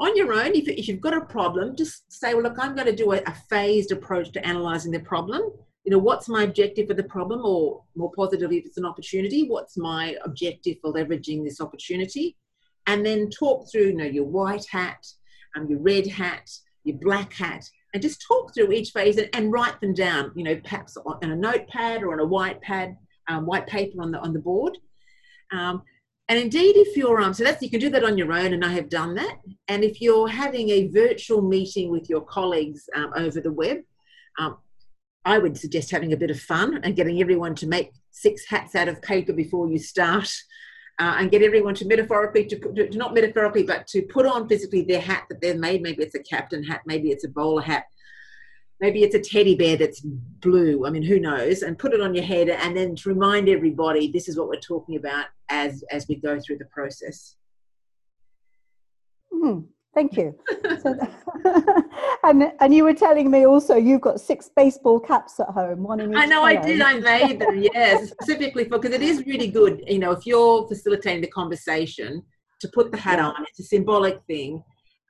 On 0.00 0.16
your 0.16 0.32
own, 0.32 0.54
if, 0.54 0.68
if 0.68 0.88
you've 0.88 1.00
got 1.00 1.16
a 1.16 1.24
problem, 1.24 1.76
just 1.76 2.10
say, 2.12 2.34
well, 2.34 2.42
look, 2.42 2.58
I'm 2.58 2.74
going 2.74 2.86
to 2.86 2.96
do 2.96 3.12
a, 3.12 3.22
a 3.26 3.34
phased 3.48 3.92
approach 3.92 4.32
to 4.32 4.46
analyzing 4.46 4.92
the 4.92 5.00
problem. 5.00 5.42
You 5.84 5.90
know 5.90 5.98
what's 5.98 6.28
my 6.28 6.44
objective 6.44 6.88
for 6.88 6.94
the 6.94 7.04
problem? 7.04 7.44
Or 7.44 7.84
more 7.94 8.10
positively 8.16 8.56
if 8.58 8.66
it's 8.66 8.78
an 8.78 8.86
opportunity 8.86 9.46
what's 9.46 9.76
my 9.76 10.16
objective 10.24 10.78
for 10.80 10.92
leveraging 10.92 11.44
this 11.44 11.60
opportunity? 11.60 12.36
And 12.86 13.04
then 13.04 13.28
talk 13.30 13.70
through 13.70 13.88
you 13.88 13.96
know 13.96 14.04
your 14.04 14.24
white 14.24 14.64
hat 14.70 15.06
um, 15.54 15.68
your 15.68 15.80
red 15.80 16.06
hat 16.06 16.50
your 16.84 16.96
black 16.98 17.32
hat 17.34 17.64
and 17.94 18.02
just 18.02 18.22
talk 18.26 18.52
through 18.52 18.72
each 18.72 18.90
phase 18.90 19.16
and, 19.16 19.30
and 19.32 19.52
write 19.52 19.80
them 19.80 19.94
down 19.94 20.30
you 20.34 20.44
know 20.44 20.56
perhaps 20.56 20.96
on 20.98 21.30
a 21.30 21.36
notepad 21.36 22.02
or 22.02 22.12
on 22.12 22.20
a 22.20 22.26
white 22.26 22.60
pad 22.60 22.96
um, 23.28 23.46
white 23.46 23.66
paper 23.66 24.02
on 24.02 24.10
the 24.10 24.18
on 24.18 24.34
the 24.34 24.38
board 24.38 24.76
um, 25.52 25.82
and 26.28 26.38
indeed 26.38 26.76
if 26.76 26.96
you're 26.96 27.20
um, 27.20 27.32
so 27.32 27.42
that's 27.44 27.62
you 27.62 27.70
can 27.70 27.80
do 27.80 27.88
that 27.90 28.04
on 28.04 28.18
your 28.18 28.32
own 28.32 28.52
and 28.52 28.64
i 28.64 28.72
have 28.72 28.90
done 28.90 29.14
that 29.14 29.38
and 29.68 29.82
if 29.82 30.02
you're 30.02 30.28
having 30.28 30.68
a 30.70 30.88
virtual 30.88 31.40
meeting 31.40 31.90
with 31.90 32.10
your 32.10 32.20
colleagues 32.20 32.88
um, 32.94 33.12
over 33.16 33.40
the 33.40 33.52
web 33.52 33.78
um, 34.38 34.58
I 35.24 35.38
would 35.38 35.56
suggest 35.56 35.90
having 35.90 36.12
a 36.12 36.18
bit 36.18 36.30
of 36.30 36.38
fun 36.38 36.80
and 36.82 36.96
getting 36.96 37.20
everyone 37.20 37.54
to 37.56 37.66
make 37.66 37.92
six 38.10 38.44
hats 38.46 38.74
out 38.74 38.88
of 38.88 39.00
paper 39.00 39.32
before 39.32 39.70
you 39.70 39.78
start. 39.78 40.30
Uh, 41.00 41.16
and 41.18 41.32
get 41.32 41.42
everyone 41.42 41.74
to 41.74 41.84
metaphorically, 41.86 42.44
to, 42.46 42.56
to, 42.56 42.88
not 42.96 43.14
metaphorically, 43.14 43.64
but 43.64 43.84
to 43.84 44.00
put 44.02 44.26
on 44.26 44.48
physically 44.48 44.82
their 44.82 45.00
hat 45.00 45.24
that 45.28 45.40
they've 45.40 45.56
made. 45.56 45.82
Maybe 45.82 46.04
it's 46.04 46.14
a 46.14 46.22
captain 46.22 46.62
hat, 46.62 46.82
maybe 46.86 47.10
it's 47.10 47.24
a 47.24 47.28
bowler 47.28 47.62
hat, 47.62 47.86
maybe 48.80 49.02
it's 49.02 49.16
a 49.16 49.20
teddy 49.20 49.56
bear 49.56 49.76
that's 49.76 50.00
blue. 50.00 50.86
I 50.86 50.90
mean, 50.90 51.02
who 51.02 51.18
knows? 51.18 51.62
And 51.62 51.76
put 51.76 51.94
it 51.94 52.00
on 52.00 52.14
your 52.14 52.22
head, 52.22 52.48
and 52.48 52.76
then 52.76 52.94
to 52.94 53.08
remind 53.08 53.48
everybody 53.48 54.12
this 54.12 54.28
is 54.28 54.38
what 54.38 54.48
we're 54.48 54.60
talking 54.60 54.94
about 54.94 55.26
as 55.48 55.82
as 55.90 56.06
we 56.06 56.14
go 56.14 56.38
through 56.38 56.58
the 56.58 56.66
process. 56.66 57.34
Mm. 59.32 59.66
Thank 59.94 60.16
you. 60.16 60.34
so, 60.82 60.96
and 62.24 62.52
and 62.60 62.74
you 62.74 62.82
were 62.82 62.94
telling 62.94 63.30
me 63.30 63.46
also 63.46 63.76
you've 63.76 64.00
got 64.00 64.20
six 64.20 64.50
baseball 64.54 64.98
caps 64.98 65.38
at 65.38 65.48
home, 65.48 65.84
one 65.84 66.00
in 66.00 66.10
each. 66.10 66.18
I 66.18 66.26
know 66.26 66.40
color. 66.40 66.58
I 66.58 66.62
did. 66.62 66.82
I 66.82 66.94
made 66.98 67.40
them. 67.40 67.62
Yes, 67.62 68.10
specifically 68.20 68.64
for 68.64 68.78
because 68.78 68.94
it 68.94 69.02
is 69.02 69.24
really 69.24 69.48
good. 69.48 69.84
You 69.86 70.00
know, 70.00 70.10
if 70.10 70.26
you're 70.26 70.66
facilitating 70.66 71.20
the 71.20 71.28
conversation, 71.28 72.24
to 72.60 72.68
put 72.68 72.90
the 72.90 72.98
hat 72.98 73.18
yeah. 73.18 73.28
on, 73.28 73.44
it's 73.48 73.60
a 73.60 73.64
symbolic 73.64 74.20
thing. 74.26 74.62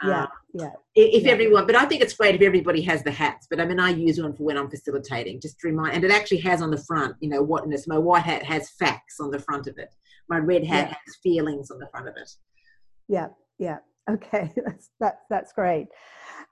Yeah, 0.02 0.22
um, 0.22 0.28
yeah. 0.52 0.70
If 0.94 1.22
yeah. 1.22 1.32
everyone, 1.32 1.66
but 1.66 1.76
I 1.76 1.86
think 1.86 2.02
it's 2.02 2.14
great 2.14 2.34
if 2.34 2.42
everybody 2.42 2.82
has 2.82 3.02
the 3.02 3.10
hats. 3.10 3.46
But 3.48 3.60
I 3.60 3.64
mean, 3.64 3.80
I 3.80 3.90
use 3.90 4.20
one 4.20 4.34
for 4.34 4.42
when 4.42 4.58
I'm 4.58 4.68
facilitating, 4.68 5.40
just 5.40 5.58
to 5.60 5.68
remind. 5.68 5.94
And 5.94 6.04
it 6.04 6.10
actually 6.10 6.40
has 6.40 6.60
on 6.60 6.70
the 6.70 6.84
front, 6.84 7.16
you 7.20 7.30
know, 7.30 7.42
what? 7.42 7.64
My 7.86 7.98
white 7.98 8.24
hat 8.24 8.42
has 8.42 8.70
facts 8.70 9.18
on 9.18 9.30
the 9.30 9.38
front 9.38 9.66
of 9.66 9.78
it. 9.78 9.94
My 10.28 10.38
red 10.38 10.64
hat 10.64 10.88
yeah. 10.88 10.96
has 11.06 11.16
feelings 11.22 11.70
on 11.70 11.78
the 11.78 11.86
front 11.86 12.08
of 12.08 12.16
it. 12.16 12.30
Yeah, 13.08 13.28
yeah. 13.58 13.78
Okay, 14.10 14.52
that's 14.64 14.90
that's 15.00 15.24
that's 15.30 15.52
great. 15.52 15.88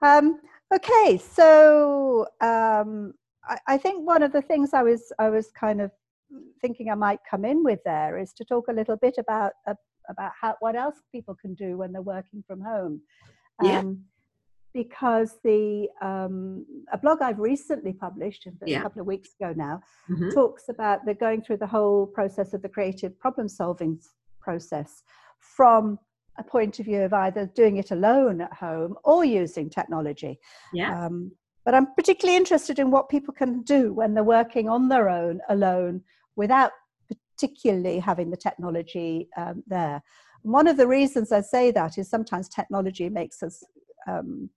Um, 0.01 0.39
okay, 0.73 1.17
so 1.17 2.27
um, 2.41 3.13
I, 3.47 3.57
I, 3.67 3.77
think 3.77 4.05
one 4.05 4.23
of 4.23 4.31
the 4.31 4.41
things 4.41 4.73
I 4.73 4.83
was 4.83 5.11
I 5.19 5.29
was 5.29 5.51
kind 5.51 5.81
of 5.81 5.91
thinking 6.61 6.89
I 6.89 6.95
might 6.95 7.19
come 7.29 7.45
in 7.45 7.63
with 7.63 7.79
there 7.85 8.17
is 8.17 8.33
to 8.33 8.45
talk 8.45 8.67
a 8.69 8.73
little 8.73 8.97
bit 8.97 9.15
about 9.17 9.53
uh, 9.67 9.75
about 10.09 10.31
how 10.39 10.55
what 10.59 10.75
else 10.75 10.95
people 11.11 11.35
can 11.35 11.53
do 11.53 11.77
when 11.77 11.91
they're 11.91 12.01
working 12.01 12.43
from 12.47 12.61
home. 12.61 13.01
Um, 13.59 13.69
yeah. 13.69 13.83
Because 14.73 15.37
the 15.43 15.87
um, 16.01 16.65
a 16.91 16.97
blog 16.97 17.21
I've 17.21 17.37
recently 17.37 17.93
published 17.93 18.47
a 18.47 18.51
yeah. 18.65 18.81
couple 18.81 19.01
of 19.01 19.05
weeks 19.05 19.29
ago 19.39 19.53
now 19.55 19.81
mm-hmm. 20.09 20.31
talks 20.31 20.67
about 20.67 21.05
the 21.05 21.13
going 21.13 21.43
through 21.43 21.57
the 21.57 21.67
whole 21.67 22.07
process 22.07 22.55
of 22.55 22.63
the 22.63 22.69
creative 22.69 23.19
problem 23.19 23.47
solving 23.47 23.99
process 24.41 25.03
from 25.37 25.99
a 26.37 26.43
point 26.43 26.79
of 26.79 26.85
view 26.85 27.01
of 27.01 27.13
either 27.13 27.45
doing 27.55 27.77
it 27.77 27.91
alone 27.91 28.41
at 28.41 28.53
home 28.53 28.95
or 29.03 29.23
using 29.23 29.69
technology. 29.69 30.39
Yeah. 30.73 31.05
Um, 31.05 31.31
but 31.65 31.73
I'm 31.73 31.93
particularly 31.95 32.35
interested 32.35 32.79
in 32.79 32.91
what 32.91 33.09
people 33.09 33.33
can 33.33 33.61
do 33.61 33.93
when 33.93 34.13
they're 34.13 34.23
working 34.23 34.67
on 34.67 34.89
their 34.89 35.09
own 35.09 35.39
alone 35.49 36.01
without 36.35 36.71
particularly 37.07 37.99
having 37.99 38.29
the 38.29 38.37
technology 38.37 39.29
um, 39.37 39.63
there. 39.67 40.01
one 40.41 40.67
of 40.67 40.77
the 40.77 40.87
reasons 40.87 41.31
I 41.31 41.41
say 41.41 41.71
that 41.71 41.97
is 41.97 42.09
sometimes 42.09 42.49
technology 42.49 43.09
makes 43.09 43.41
us 43.41 43.63
um, 44.07 44.49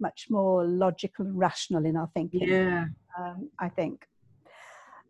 much 0.00 0.26
more 0.30 0.64
logical 0.64 1.26
and 1.26 1.38
rational 1.38 1.84
in 1.84 1.96
our 1.96 2.10
thinking. 2.14 2.48
Yeah. 2.48 2.86
Um, 3.18 3.50
I 3.58 3.68
think. 3.68 4.06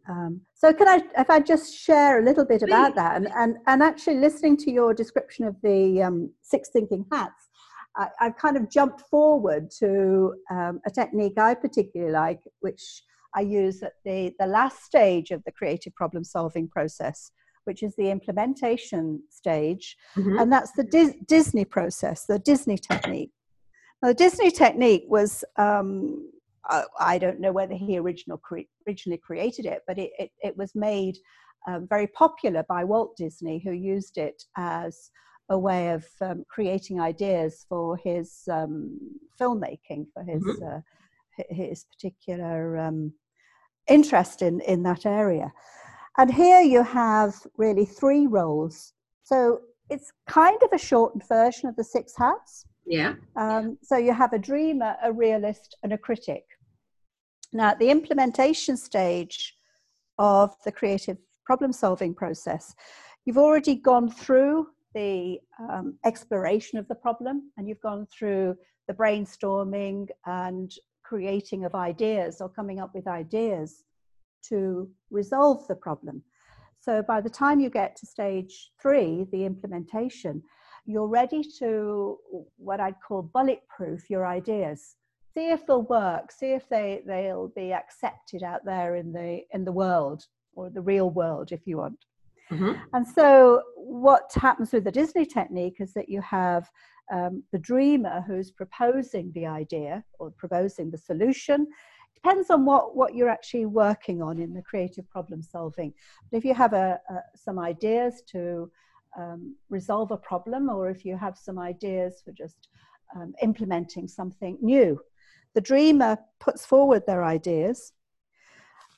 Um, 0.09 0.41
so 0.55 0.73
can 0.73 0.89
I, 0.89 1.03
if 1.19 1.31
I 1.31 1.41
just 1.41 1.75
share 1.75 2.21
a 2.21 2.25
little 2.25 2.45
bit 2.45 2.63
about 2.63 2.95
that 2.95 3.17
and, 3.17 3.29
and, 3.35 3.57
and 3.67 3.83
actually 3.83 4.19
listening 4.19 4.57
to 4.59 4.71
your 4.71 4.95
description 4.95 5.45
of 5.45 5.57
the 5.63 6.03
um, 6.03 6.31
six 6.43 6.71
thinking 6.71 7.05
hats, 7.11 7.49
I, 7.97 8.09
have 8.21 8.37
kind 8.37 8.57
of 8.57 8.71
jumped 8.71 9.03
forward 9.11 9.71
to 9.79 10.35
um, 10.51 10.81
a 10.87 10.91
technique 10.91 11.39
I 11.39 11.55
particularly 11.55 12.13
like, 12.13 12.41
which 12.61 13.03
I 13.35 13.41
use 13.41 13.83
at 13.83 13.93
the, 14.05 14.33
the 14.39 14.47
last 14.47 14.85
stage 14.85 15.31
of 15.31 15.43
the 15.45 15.53
creative 15.53 15.95
problem 15.95 16.23
solving 16.23 16.69
process, 16.69 17.31
which 17.65 17.83
is 17.83 17.95
the 17.97 18.11
implementation 18.11 19.23
stage. 19.31 19.97
Mm-hmm. 20.17 20.39
And 20.39 20.53
that's 20.53 20.73
the 20.73 20.85
Dis- 20.85 21.17
Disney 21.27 21.65
process, 21.65 22.27
the 22.27 22.39
Disney 22.39 22.79
technique. 22.79 23.31
Now, 24.03 24.09
the 24.09 24.15
Disney 24.15 24.51
technique 24.51 25.05
was, 25.09 25.43
um, 25.57 26.31
I 26.99 27.19
don't 27.19 27.41
know 27.41 27.53
whether 27.53 27.75
he 27.75 27.99
original 27.99 28.39
cre- 28.39 28.71
originally 28.87 29.19
created 29.19 29.67
it, 29.67 29.83
but 29.87 29.99
it, 29.99 30.11
it, 30.19 30.31
it 30.43 30.57
was 30.57 30.75
made 30.75 31.17
um, 31.67 31.87
very 31.89 32.07
popular 32.09 32.65
by 32.69 32.85
Walt 32.85 33.17
Disney, 33.17 33.59
who 33.59 33.73
used 33.73 34.19
it 34.19 34.43
as 34.57 35.11
a 35.49 35.59
way 35.59 35.91
of 35.91 36.05
um, 36.21 36.45
creating 36.49 37.01
ideas 37.01 37.65
for 37.69 37.97
his 37.97 38.43
um, 38.51 38.99
filmmaking, 39.41 40.07
for 40.13 40.23
his 40.25 40.43
mm-hmm. 40.43 40.77
uh, 40.77 40.81
his 41.51 41.85
particular 41.85 42.79
um, 42.79 43.13
interest 43.89 44.43
in 44.43 44.61
in 44.61 44.83
that 44.83 45.07
area. 45.07 45.53
And 46.19 46.33
here 46.33 46.61
you 46.61 46.83
have 46.83 47.35
really 47.57 47.85
three 47.85 48.27
roles. 48.27 48.95
So 49.23 49.61
it's 49.91 50.13
kind 50.27 50.61
of 50.63 50.71
a 50.73 50.79
shortened 50.79 51.25
version 51.29 51.69
of 51.69 51.77
the 51.77 51.85
six 51.85 52.15
hats. 52.17 52.65
Yeah. 52.87 53.15
Um, 53.37 53.79
so 53.83 53.97
you 53.97 54.13
have 54.13 54.33
a 54.33 54.39
dreamer, 54.39 54.97
a 55.03 55.13
realist, 55.13 55.77
and 55.83 55.93
a 55.93 55.99
critic. 55.99 56.45
Now, 57.53 57.69
at 57.69 57.79
the 57.79 57.91
implementation 57.91 58.77
stage 58.77 59.55
of 60.19 60.55
the 60.65 60.73
creative 60.73 61.19
problem 61.45 61.73
solving 61.73 62.15
process, 62.15 62.75
you've 63.25 63.39
already 63.39 63.75
gone 63.75 64.11
through 64.11 64.69
the 64.95 65.39
um, 65.59 65.99
exploration 66.05 66.79
of 66.79 66.89
the 66.89 66.95
problem 66.95 67.53
and 67.57 67.69
you've 67.69 67.81
gone 67.81 68.07
through 68.07 68.57
the 68.89 68.95
brainstorming 68.95 70.09
and 70.27 70.73
creating 71.05 71.65
of 71.65 71.75
ideas 71.75 72.41
or 72.41 72.49
coming 72.49 72.81
up 72.81 72.95
with 72.95 73.07
ideas 73.07 73.85
to 74.49 74.89
resolve 75.11 75.67
the 75.69 75.75
problem. 75.75 76.23
So 76.81 77.03
by 77.03 77.21
the 77.21 77.31
time 77.31 77.61
you 77.61 77.71
get 77.71 77.97
to 77.97 78.07
stage 78.07 78.71
three, 78.81 79.27
the 79.33 79.45
implementation, 79.45 80.43
you're 80.85 81.09
ready 81.09 81.43
to 81.59 82.17
what 82.57 82.81
I'd 82.81 83.01
call 83.07 83.23
bulletproof 83.23 84.09
your 84.09 84.27
ideas. 84.27 84.95
See 85.37 85.51
if 85.51 85.67
they'll 85.67 85.83
work, 85.83 86.33
see 86.33 86.53
if 86.53 86.69
they, 86.69 87.03
they'll 87.07 87.49
be 87.49 87.73
accepted 87.73 88.43
out 88.43 88.65
there 88.65 88.97
in 88.97 89.13
the 89.13 89.43
in 89.53 89.65
the 89.65 89.73
world 89.73 90.25
or 90.55 90.71
the 90.71 90.81
real 90.81 91.11
world 91.11 91.53
if 91.53 91.67
you 91.67 91.77
want. 91.77 91.99
Mm-hmm. 92.51 92.73
And 92.95 93.07
so 93.07 93.63
what 93.75 94.33
happens 94.35 94.73
with 94.73 94.85
the 94.85 94.91
Disney 94.91 95.27
technique 95.27 95.77
is 95.81 95.93
that 95.95 96.09
you 96.09 96.21
have 96.23 96.71
um, 97.13 97.43
the 97.53 97.59
dreamer 97.59 98.25
who's 98.27 98.51
proposing 98.51 99.31
the 99.35 99.47
idea 99.47 100.05
or 100.19 100.31
proposing 100.31 100.91
the 100.91 100.99
solution 100.99 101.67
depends 102.15 102.51
on 102.51 102.65
what 102.65 102.97
what 102.97 103.15
you're 103.15 103.29
actually 103.29 103.67
working 103.67 104.23
on 104.23 104.39
in 104.39 104.53
the 104.55 104.63
creative 104.63 105.09
problem 105.11 105.43
solving 105.43 105.93
but 106.31 106.39
if 106.39 106.45
you 106.45 106.55
have 106.55 106.73
a, 106.73 106.99
a 107.11 107.17
some 107.37 107.59
ideas 107.59 108.23
to 108.27 108.71
um, 109.17 109.55
resolve 109.69 110.11
a 110.11 110.17
problem 110.17 110.69
or 110.69 110.91
if 110.91 111.05
you 111.05 111.17
have 111.17 111.37
some 111.39 111.59
ideas 111.59 112.23
for 112.25 112.33
just 112.33 112.69
um, 113.15 113.35
implementing 113.43 114.09
something 114.09 114.59
new 114.61 114.99
the 115.57 115.61
dreamer 115.61 116.17
puts 116.39 116.65
forward 116.65 117.03
their 117.07 117.25
ideas 117.25 117.93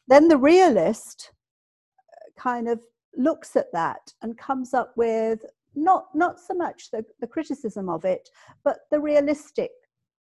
then 0.08 0.28
the 0.28 0.36
realist 0.36 1.32
kind 2.38 2.68
of 2.68 2.80
looks 3.16 3.56
at 3.56 3.72
that 3.72 4.12
and 4.20 4.36
comes 4.36 4.74
up 4.74 4.92
with 4.96 5.40
not 5.74 6.06
not 6.14 6.38
so 6.38 6.52
much 6.52 6.90
the, 6.90 7.02
the 7.20 7.26
criticism 7.26 7.88
of 7.88 8.04
it 8.04 8.28
but 8.62 8.80
the 8.90 9.00
realistic 9.00 9.70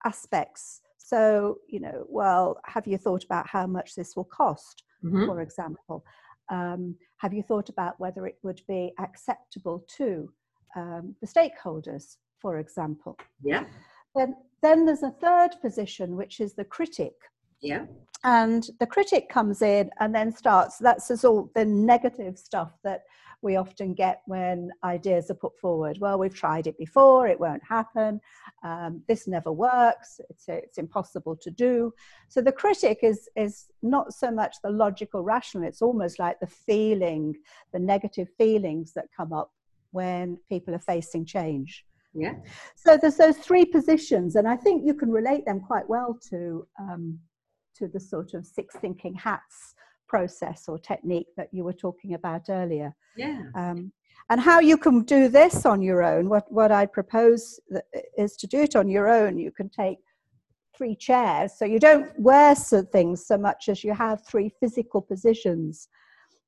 aspects 0.03 0.81
so, 1.11 1.57
you 1.67 1.81
know, 1.81 2.05
well, 2.07 2.61
have 2.63 2.88
you 2.88 2.97
thought 2.97 3.25
about 3.25 3.45
how 3.45 3.67
much 3.67 3.95
this 3.95 4.15
will 4.15 4.23
cost, 4.23 4.83
mm-hmm. 5.03 5.25
for 5.25 5.41
example? 5.41 6.05
Um, 6.50 6.95
have 7.17 7.33
you 7.33 7.43
thought 7.43 7.67
about 7.67 8.00
whether 8.00 8.25
it 8.25 8.38
would 8.43 8.61
be 8.65 8.93
acceptable 8.97 9.83
to 9.97 10.31
um, 10.77 11.13
the 11.19 11.27
stakeholders, 11.27 12.15
for 12.39 12.59
example? 12.59 13.17
Yeah. 13.43 13.65
Then, 14.15 14.36
then 14.62 14.86
there's 14.86 15.03
a 15.03 15.12
third 15.12 15.51
position, 15.62 16.15
which 16.15 16.39
is 16.39 16.53
the 16.53 16.65
critic. 16.65 17.13
Yeah. 17.62 17.86
And 18.24 18.68
the 18.80 18.86
critic 18.86 19.30
comes 19.30 19.62
in 19.62 19.89
and 20.00 20.13
then 20.13 20.36
starts, 20.36 20.77
that's 20.77 21.24
all 21.24 21.50
the 21.56 21.65
negative 21.65 22.38
stuff 22.38 22.72
that 22.84 23.01
we 23.41 23.56
often 23.56 23.96
get 23.96 24.22
when 24.27 24.70
ideas 24.84 25.32
are 25.32 25.36
put 25.36 25.58
forward. 25.58 25.98
Well, 26.00 26.20
we've 26.20 26.36
tried 26.36 26.68
it 26.68 26.77
before, 26.77 27.27
it 27.27 27.39
won't 27.39 27.63
happen. 27.68 28.22
Um, 28.63 29.01
this 29.08 29.27
never 29.27 29.51
works. 29.51 30.22
It's, 30.30 30.48
it's 30.48 30.77
impossible 30.77 31.36
to 31.38 31.50
do. 31.50 31.91
So 32.30 32.41
the 32.41 32.51
critic 32.51 33.00
is 33.01 33.27
is 33.36 33.68
not 33.82 34.13
so 34.13 34.30
much 34.30 34.58
the 34.63 34.70
logical, 34.70 35.24
rational. 35.24 35.68
It's 35.68 35.82
almost 35.82 36.20
like 36.20 36.39
the 36.39 36.48
feeling, 36.48 37.36
the 37.74 37.80
negative 37.80 38.30
feelings 38.38 38.94
that 38.94 39.06
come 39.15 39.34
up 39.34 39.51
when 39.91 40.38
people 40.48 40.75
are 40.75 40.80
facing 40.80 41.25
change. 41.25 41.86
Yeah. 42.13 42.34
So 42.75 42.98
there's 42.98 43.18
those 43.18 43.38
three 43.38 43.65
positions, 43.65 44.36
and 44.36 44.48
I 44.48 44.58
think 44.58 44.86
you 44.86 44.94
can 44.94 45.10
relate 45.10 45.46
them 45.46 45.62
quite 45.62 45.88
well 45.88 46.18
to 46.30 46.68
um, 46.80 47.20
to 47.75 47.88
the 47.88 48.00
sort 48.00 48.34
of 48.34 48.46
six 48.46 48.75
thinking 48.77 49.15
hats 49.15 49.75
process 50.08 50.65
or 50.68 50.77
technique 50.77 51.27
that 51.38 51.48
you 51.51 51.63
were 51.63 51.74
talking 51.74 52.13
about 52.15 52.50
earlier. 52.50 52.94
Yeah. 53.15 53.44
Um, 53.56 53.94
and 54.30 54.39
how 54.39 54.60
you 54.60 54.77
can 54.77 55.03
do 55.03 55.27
this 55.27 55.65
on 55.65 55.82
your 55.82 56.03
own, 56.03 56.30
what, 56.30 56.50
what 56.51 56.72
I 56.72 56.86
propose 56.86 57.60
is 58.18 58.36
to 58.38 58.48
do 58.48 58.60
it 58.62 58.75
on 58.75 58.88
your 58.88 59.10
own. 59.10 59.38
You 59.38 59.51
can 59.51 59.70
take 59.70 59.98
three 60.77 60.96
chairs, 60.96 61.53
so 61.58 61.65
you 61.65 61.80
don't 61.80 62.08
wear 62.20 62.56
things 62.56 63.25
so 63.25 63.38
much 63.38 63.68
as 63.68 63.84
you 63.84 63.94
have 63.94 64.25
three 64.25 64.50
physical 64.60 65.01
positions. 65.01 65.88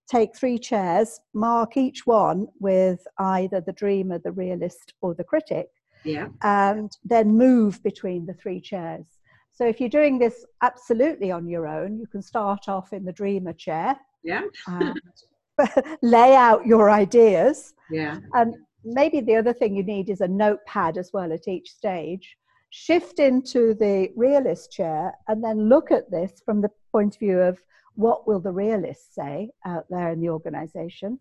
Take 0.09 0.35
three 0.35 0.57
chairs, 0.57 1.19
mark 1.33 1.77
each 1.77 2.05
one 2.05 2.47
with 2.59 2.99
either 3.19 3.61
the 3.61 3.73
dreamer, 3.73 4.19
the 4.19 4.31
realist, 4.31 4.93
or 5.01 5.13
the 5.13 5.23
critic, 5.23 5.67
yeah. 6.03 6.27
and 6.41 6.91
then 7.03 7.37
move 7.37 7.81
between 7.83 8.25
the 8.25 8.33
three 8.33 8.59
chairs. 8.59 9.05
So 9.53 9.65
if 9.65 9.79
you're 9.79 9.89
doing 9.89 10.17
this 10.17 10.45
absolutely 10.61 11.31
on 11.31 11.47
your 11.47 11.67
own, 11.67 11.99
you 11.99 12.07
can 12.07 12.21
start 12.21 12.67
off 12.67 12.91
in 12.91 13.05
the 13.05 13.13
dreamer 13.13 13.53
chair. 13.53 13.95
Yeah. 14.23 14.41
lay 16.01 16.35
out 16.35 16.65
your 16.65 16.89
ideas. 16.89 17.73
Yeah. 17.91 18.19
And 18.33 18.55
maybe 18.83 19.21
the 19.21 19.35
other 19.35 19.53
thing 19.53 19.75
you 19.75 19.83
need 19.83 20.09
is 20.09 20.21
a 20.21 20.27
notepad 20.27 20.97
as 20.97 21.11
well 21.13 21.31
at 21.31 21.47
each 21.47 21.69
stage. 21.69 22.35
Shift 22.71 23.19
into 23.19 23.75
the 23.75 24.09
realist 24.15 24.71
chair 24.71 25.13
and 25.27 25.43
then 25.43 25.69
look 25.69 25.91
at 25.91 26.09
this 26.09 26.41
from 26.43 26.61
the 26.61 26.69
point 26.91 27.15
of 27.15 27.19
view 27.19 27.39
of 27.39 27.59
what 27.95 28.27
will 28.27 28.39
the 28.39 28.51
realists 28.51 29.15
say 29.15 29.49
out 29.65 29.85
there 29.89 30.11
in 30.11 30.19
the 30.19 30.29
organization. 30.29 31.19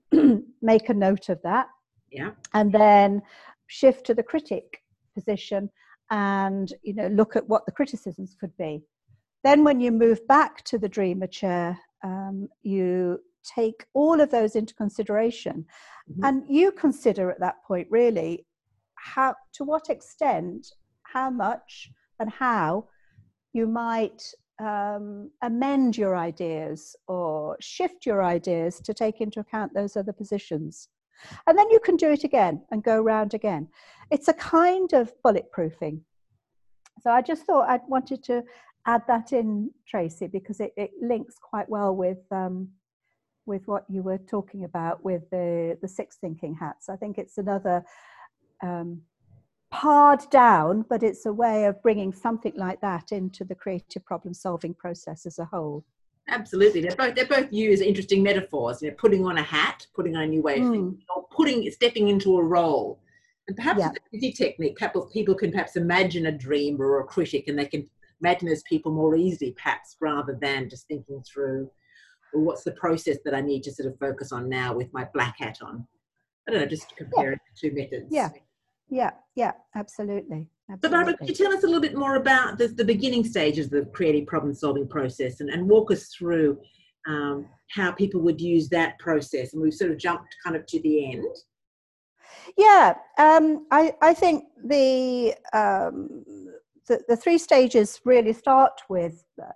Make 0.62 0.88
a 0.88 0.94
note 0.94 1.28
of 1.28 1.40
that. 1.42 1.66
Yeah. 2.10 2.30
And 2.52 2.72
then 2.72 3.22
shift 3.66 4.06
to 4.06 4.14
the 4.14 4.22
critic 4.22 4.82
position 5.14 5.70
and 6.10 6.72
you 6.82 6.94
know 6.94 7.06
look 7.08 7.36
at 7.36 7.48
what 7.48 7.64
the 7.66 7.72
criticisms 7.72 8.36
could 8.38 8.54
be 8.58 8.82
then 9.42 9.64
when 9.64 9.80
you 9.80 9.90
move 9.90 10.26
back 10.28 10.62
to 10.64 10.78
the 10.78 10.88
dreamer 10.88 11.26
chair 11.26 11.78
um, 12.02 12.48
you 12.62 13.18
take 13.56 13.86
all 13.94 14.20
of 14.20 14.30
those 14.30 14.54
into 14.56 14.74
consideration 14.74 15.64
mm-hmm. 16.10 16.24
and 16.24 16.44
you 16.48 16.72
consider 16.72 17.30
at 17.30 17.40
that 17.40 17.56
point 17.66 17.86
really 17.90 18.44
how 18.96 19.34
to 19.52 19.64
what 19.64 19.88
extent 19.88 20.66
how 21.02 21.30
much 21.30 21.90
and 22.20 22.30
how 22.30 22.86
you 23.52 23.66
might 23.66 24.22
um, 24.60 25.30
amend 25.42 25.96
your 25.96 26.16
ideas 26.16 26.94
or 27.08 27.56
shift 27.60 28.06
your 28.06 28.22
ideas 28.22 28.80
to 28.80 28.94
take 28.94 29.20
into 29.20 29.40
account 29.40 29.74
those 29.74 29.96
other 29.96 30.12
positions 30.12 30.88
and 31.46 31.56
then 31.56 31.70
you 31.70 31.80
can 31.80 31.96
do 31.96 32.10
it 32.12 32.24
again 32.24 32.62
and 32.70 32.82
go 32.82 33.00
round 33.00 33.34
again. 33.34 33.68
It's 34.10 34.28
a 34.28 34.34
kind 34.34 34.92
of 34.92 35.12
bulletproofing. 35.24 36.00
So 37.00 37.10
I 37.10 37.22
just 37.22 37.44
thought 37.44 37.68
I 37.68 37.80
wanted 37.88 38.22
to 38.24 38.42
add 38.86 39.02
that 39.08 39.32
in, 39.32 39.70
Tracy, 39.86 40.26
because 40.26 40.60
it, 40.60 40.72
it 40.76 40.90
links 41.00 41.36
quite 41.40 41.68
well 41.68 41.94
with 41.94 42.18
um, 42.30 42.68
with 43.46 43.66
what 43.66 43.84
you 43.90 44.02
were 44.02 44.18
talking 44.18 44.64
about 44.64 45.04
with 45.04 45.28
the 45.30 45.78
the 45.82 45.88
six 45.88 46.16
thinking 46.16 46.54
hats. 46.54 46.88
I 46.88 46.96
think 46.96 47.18
it's 47.18 47.38
another 47.38 47.84
um, 48.62 49.02
pared 49.74 50.20
down, 50.30 50.84
but 50.88 51.02
it's 51.02 51.26
a 51.26 51.32
way 51.32 51.64
of 51.64 51.82
bringing 51.82 52.12
something 52.12 52.52
like 52.56 52.80
that 52.80 53.10
into 53.10 53.44
the 53.44 53.54
creative 53.54 54.04
problem 54.04 54.32
solving 54.32 54.72
process 54.72 55.26
as 55.26 55.38
a 55.40 55.44
whole. 55.44 55.84
Absolutely, 56.28 56.80
they're 56.80 56.96
both 56.96 57.14
they're 57.14 57.26
both 57.26 57.52
used 57.52 57.82
interesting 57.82 58.22
metaphors. 58.22 58.80
You 58.80 58.90
know, 58.90 58.96
putting 58.96 59.26
on 59.26 59.36
a 59.36 59.42
hat, 59.42 59.86
putting 59.94 60.16
on 60.16 60.22
a 60.22 60.26
new 60.26 60.42
way 60.42 60.54
of 60.54 60.62
mm. 60.62 60.70
thinking, 60.70 60.98
or 61.14 61.26
putting 61.36 61.68
stepping 61.70 62.08
into 62.08 62.38
a 62.38 62.42
role. 62.42 63.00
And 63.46 63.56
perhaps 63.56 63.80
yeah. 63.80 63.90
the 63.90 64.00
Disney 64.12 64.32
technique, 64.32 64.76
people 64.78 65.10
people 65.12 65.34
can 65.34 65.50
perhaps 65.50 65.76
imagine 65.76 66.26
a 66.26 66.32
dreamer 66.32 66.86
or 66.86 67.00
a 67.00 67.04
critic, 67.04 67.48
and 67.48 67.58
they 67.58 67.66
can 67.66 67.86
imagine 68.20 68.48
those 68.48 68.62
people 68.62 68.92
more 68.92 69.16
easily, 69.16 69.52
perhaps 69.52 69.96
rather 70.00 70.38
than 70.40 70.70
just 70.70 70.86
thinking 70.86 71.22
through, 71.22 71.68
well, 72.32 72.44
what's 72.44 72.62
the 72.62 72.72
process 72.72 73.18
that 73.24 73.34
I 73.34 73.42
need 73.42 73.64
to 73.64 73.72
sort 73.72 73.88
of 73.88 73.98
focus 73.98 74.32
on 74.32 74.48
now 74.48 74.72
with 74.72 74.90
my 74.94 75.06
black 75.12 75.36
hat 75.38 75.58
on. 75.62 75.86
I 76.48 76.52
don't 76.52 76.60
know, 76.60 76.66
just 76.66 76.96
comparing 76.96 77.32
yeah. 77.32 77.52
the 77.60 77.68
two 77.68 77.74
methods. 77.74 78.06
Yeah, 78.10 78.30
yeah, 78.88 79.10
yeah, 79.34 79.52
absolutely. 79.74 80.48
So, 80.82 80.88
Barbara, 80.88 81.16
could 81.16 81.28
you 81.28 81.34
tell 81.34 81.52
us 81.52 81.62
a 81.62 81.66
little 81.66 81.80
bit 81.80 81.96
more 81.96 82.16
about 82.16 82.56
the, 82.56 82.68
the 82.68 82.84
beginning 82.84 83.24
stages 83.24 83.66
of 83.66 83.72
the 83.72 83.84
creative 83.92 84.26
problem 84.26 84.54
solving 84.54 84.88
process 84.88 85.40
and, 85.40 85.50
and 85.50 85.68
walk 85.68 85.90
us 85.90 86.08
through 86.08 86.58
um, 87.06 87.46
how 87.70 87.92
people 87.92 88.22
would 88.22 88.40
use 88.40 88.68
that 88.70 88.98
process? 88.98 89.52
And 89.52 89.62
we've 89.62 89.74
sort 89.74 89.90
of 89.90 89.98
jumped 89.98 90.34
kind 90.42 90.56
of 90.56 90.64
to 90.66 90.80
the 90.80 91.12
end. 91.12 91.24
Yeah, 92.56 92.94
um, 93.18 93.66
I, 93.70 93.94
I 94.00 94.14
think 94.14 94.44
the, 94.64 95.34
um, 95.52 96.24
the, 96.88 97.00
the 97.08 97.16
three 97.16 97.38
stages 97.38 98.00
really 98.04 98.32
start 98.32 98.80
with 98.88 99.24
uh, 99.42 99.46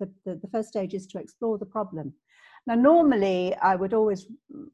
the, 0.00 0.10
the, 0.24 0.34
the 0.42 0.48
first 0.48 0.68
stage 0.68 0.92
is 0.92 1.06
to 1.08 1.18
explore 1.18 1.56
the 1.56 1.66
problem. 1.66 2.12
Now, 2.68 2.74
normally, 2.74 3.54
I 3.62 3.76
would 3.76 3.94
always 3.94 4.26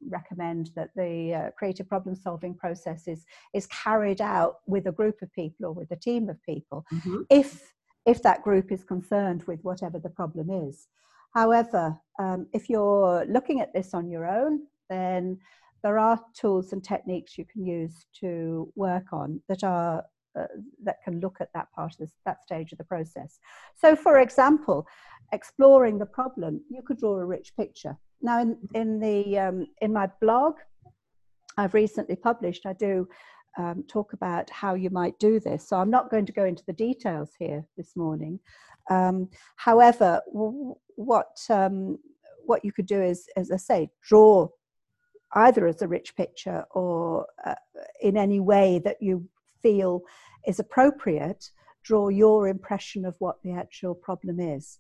recommend 0.08 0.72
that 0.74 0.90
the 0.96 1.34
uh, 1.34 1.50
creative 1.56 1.88
problem 1.88 2.16
solving 2.16 2.52
process 2.52 3.06
is, 3.06 3.24
is 3.54 3.68
carried 3.68 4.20
out 4.20 4.56
with 4.66 4.88
a 4.88 4.92
group 4.92 5.22
of 5.22 5.32
people 5.32 5.66
or 5.66 5.72
with 5.72 5.92
a 5.92 5.96
team 5.96 6.28
of 6.28 6.42
people 6.42 6.84
mm-hmm. 6.92 7.22
if, 7.30 7.72
if 8.04 8.20
that 8.22 8.42
group 8.42 8.72
is 8.72 8.82
concerned 8.82 9.44
with 9.44 9.60
whatever 9.62 10.00
the 10.00 10.08
problem 10.10 10.50
is. 10.50 10.88
However, 11.34 11.96
um, 12.18 12.48
if 12.52 12.68
you're 12.68 13.24
looking 13.26 13.60
at 13.60 13.72
this 13.72 13.94
on 13.94 14.10
your 14.10 14.26
own, 14.26 14.66
then 14.90 15.38
there 15.84 16.00
are 16.00 16.20
tools 16.34 16.72
and 16.72 16.82
techniques 16.82 17.38
you 17.38 17.44
can 17.44 17.64
use 17.64 18.06
to 18.20 18.72
work 18.74 19.12
on 19.12 19.40
that 19.48 19.62
are 19.62 20.04
uh, 20.36 20.46
that 20.82 21.00
can 21.04 21.20
look 21.20 21.36
at 21.40 21.52
that 21.54 21.70
part 21.72 21.92
of 21.92 21.98
this, 21.98 22.10
that 22.26 22.42
stage 22.42 22.72
of 22.72 22.78
the 22.78 22.82
process. 22.82 23.38
So, 23.76 23.94
for 23.94 24.18
example, 24.18 24.84
exploring 25.33 25.99
the 25.99 26.07
problem, 26.07 26.61
you 26.71 26.83
could 26.83 26.99
draw 26.99 27.16
a 27.16 27.25
rich 27.25 27.52
picture. 27.57 27.97
Now, 28.23 28.40
in, 28.40 28.57
in, 28.75 29.00
the, 29.00 29.38
um, 29.38 29.66
in 29.81 29.93
my 29.93 30.09
blog, 30.21 30.54
I've 31.57 31.75
recently 31.75 32.16
published, 32.16 32.66
I 32.66 32.73
do 32.73 33.09
um, 33.59 33.85
talk 33.88 34.12
about 34.12 34.50
how 34.50 34.75
you 34.75 34.90
might 34.90 35.19
do 35.19 35.40
this. 35.40 35.69
So 35.69 35.76
I'm 35.76 35.90
not 35.90 36.11
going 36.11 36.26
to 36.26 36.33
go 36.33 36.45
into 36.45 36.64
the 36.66 36.73
details 36.73 37.31
here 37.38 37.64
this 37.76 37.95
morning. 37.97 38.40
Um, 38.90 39.28
however, 39.57 40.21
w- 40.33 40.75
what, 40.97 41.38
um, 41.50 41.99
what 42.45 42.64
you 42.64 42.73
could 42.73 42.87
do 42.87 43.02
is, 43.02 43.28
as 43.37 43.50
I 43.50 43.57
say, 43.57 43.90
draw 44.02 44.49
either 45.35 45.66
as 45.66 45.83
a 45.83 45.88
rich 45.88 46.16
picture 46.16 46.64
or 46.71 47.26
uh, 47.45 47.54
in 48.00 48.16
any 48.16 48.40
way 48.40 48.81
that 48.85 48.97
you 49.00 49.28
feel 49.62 50.02
is 50.47 50.61
appropriate, 50.61 51.50
draw 51.83 52.09
your 52.09 52.49
impression 52.49 53.04
of 53.04 53.16
what 53.19 53.37
the 53.43 53.52
actual 53.52 53.95
problem 53.95 54.40
is. 54.40 54.78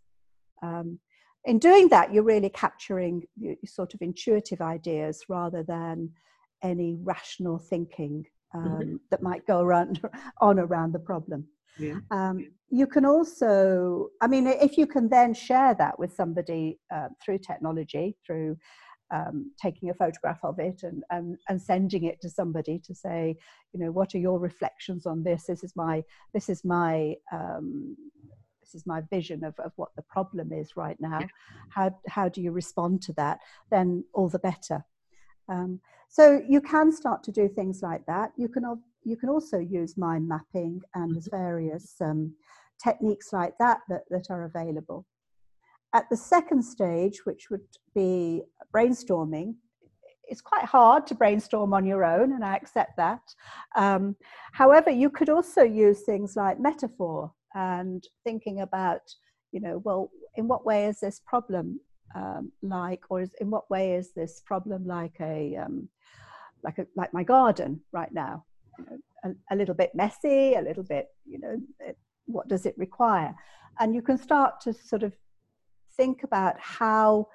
Um, 0.64 0.98
in 1.44 1.58
doing 1.58 1.88
that, 1.88 2.12
you're 2.12 2.22
really 2.22 2.48
capturing 2.48 3.24
sort 3.66 3.92
of 3.94 4.00
intuitive 4.00 4.60
ideas 4.62 5.24
rather 5.28 5.62
than 5.62 6.10
any 6.62 6.96
rational 7.02 7.58
thinking 7.58 8.24
um, 8.54 8.64
mm-hmm. 8.64 8.96
that 9.10 9.22
might 9.22 9.46
go 9.46 9.60
around 9.60 10.00
on 10.40 10.58
around 10.58 10.92
the 10.92 10.98
problem. 10.98 11.46
Yeah. 11.78 11.98
Um, 12.10 12.48
you 12.70 12.86
can 12.86 13.04
also, 13.04 14.08
I 14.22 14.26
mean, 14.26 14.46
if 14.46 14.78
you 14.78 14.86
can 14.86 15.08
then 15.08 15.34
share 15.34 15.74
that 15.74 15.98
with 15.98 16.12
somebody 16.14 16.78
uh, 16.94 17.08
through 17.22 17.38
technology, 17.38 18.16
through 18.24 18.56
um, 19.12 19.52
taking 19.60 19.90
a 19.90 19.94
photograph 19.94 20.38
of 20.42 20.58
it 20.58 20.82
and, 20.82 21.02
and, 21.10 21.36
and 21.48 21.60
sending 21.60 22.04
it 22.04 22.20
to 22.22 22.30
somebody 22.30 22.80
to 22.84 22.94
say, 22.94 23.36
you 23.72 23.80
know, 23.80 23.92
what 23.92 24.14
are 24.14 24.18
your 24.18 24.38
reflections 24.38 25.04
on 25.06 25.22
this? 25.22 25.44
This 25.46 25.62
is 25.62 25.74
my, 25.76 26.02
this 26.32 26.48
is 26.48 26.64
my 26.64 27.14
um, 27.32 27.96
this 28.74 28.82
is 28.82 28.86
my 28.86 29.00
vision 29.10 29.44
of, 29.44 29.58
of 29.60 29.72
what 29.76 29.90
the 29.96 30.02
problem 30.02 30.52
is 30.52 30.76
right 30.76 30.96
now 31.00 31.20
yeah. 31.20 31.26
how, 31.70 31.98
how 32.08 32.28
do 32.28 32.40
you 32.40 32.50
respond 32.50 33.00
to 33.00 33.12
that 33.14 33.38
then 33.70 34.04
all 34.12 34.28
the 34.28 34.38
better 34.38 34.84
um, 35.48 35.80
so 36.08 36.42
you 36.48 36.60
can 36.60 36.90
start 36.90 37.22
to 37.22 37.32
do 37.32 37.48
things 37.48 37.82
like 37.82 38.04
that 38.06 38.32
you 38.36 38.48
can 38.48 38.64
you 39.04 39.16
can 39.16 39.28
also 39.28 39.58
use 39.58 39.96
mind 39.96 40.26
mapping 40.26 40.80
and 40.94 41.14
there's 41.14 41.28
mm-hmm. 41.28 41.44
various 41.44 41.94
um, 42.00 42.34
techniques 42.82 43.32
like 43.32 43.54
that, 43.58 43.80
that 43.88 44.02
that 44.10 44.26
are 44.30 44.44
available 44.44 45.06
at 45.94 46.08
the 46.10 46.16
second 46.16 46.62
stage 46.62 47.24
which 47.24 47.50
would 47.50 47.66
be 47.94 48.42
brainstorming 48.74 49.54
it's 50.28 50.40
quite 50.40 50.64
hard 50.64 51.06
to 51.06 51.14
brainstorm 51.14 51.74
on 51.74 51.84
your 51.84 52.04
own, 52.04 52.32
and 52.32 52.44
I 52.44 52.56
accept 52.56 52.96
that. 52.96 53.20
Um, 53.76 54.16
however, 54.52 54.90
you 54.90 55.10
could 55.10 55.28
also 55.28 55.62
use 55.62 56.00
things 56.00 56.36
like 56.36 56.58
metaphor 56.58 57.32
and 57.54 58.04
thinking 58.24 58.60
about, 58.60 59.02
you 59.52 59.60
know, 59.60 59.80
well, 59.84 60.10
in 60.36 60.48
what 60.48 60.66
way 60.66 60.86
is 60.86 61.00
this 61.00 61.20
problem 61.26 61.80
um, 62.14 62.52
like, 62.62 63.02
or 63.10 63.22
is, 63.22 63.30
in 63.40 63.50
what 63.50 63.70
way 63.70 63.94
is 63.94 64.12
this 64.12 64.40
problem 64.44 64.86
like 64.86 65.16
a, 65.20 65.56
um, 65.56 65.88
like 66.62 66.78
a, 66.78 66.86
like 66.96 67.12
my 67.12 67.22
garden 67.22 67.80
right 67.92 68.12
now? 68.12 68.44
You 68.78 68.86
know, 68.90 68.98
a, 69.50 69.54
a, 69.54 69.56
little 69.56 69.74
bit 69.74 69.94
messy, 69.94 70.54
a 70.54 70.62
little 70.62 70.82
bit, 70.82 71.08
you 71.24 71.38
know, 71.38 71.56
it, 71.80 71.96
what 72.26 72.48
does 72.48 72.66
it 72.66 72.74
require? 72.76 73.34
And 73.80 73.94
you 73.94 74.02
can 74.02 74.18
start 74.18 74.60
to 74.62 74.72
sort 74.72 75.02
of 75.02 75.12
think 75.96 76.22
about 76.22 76.58
how 76.58 77.28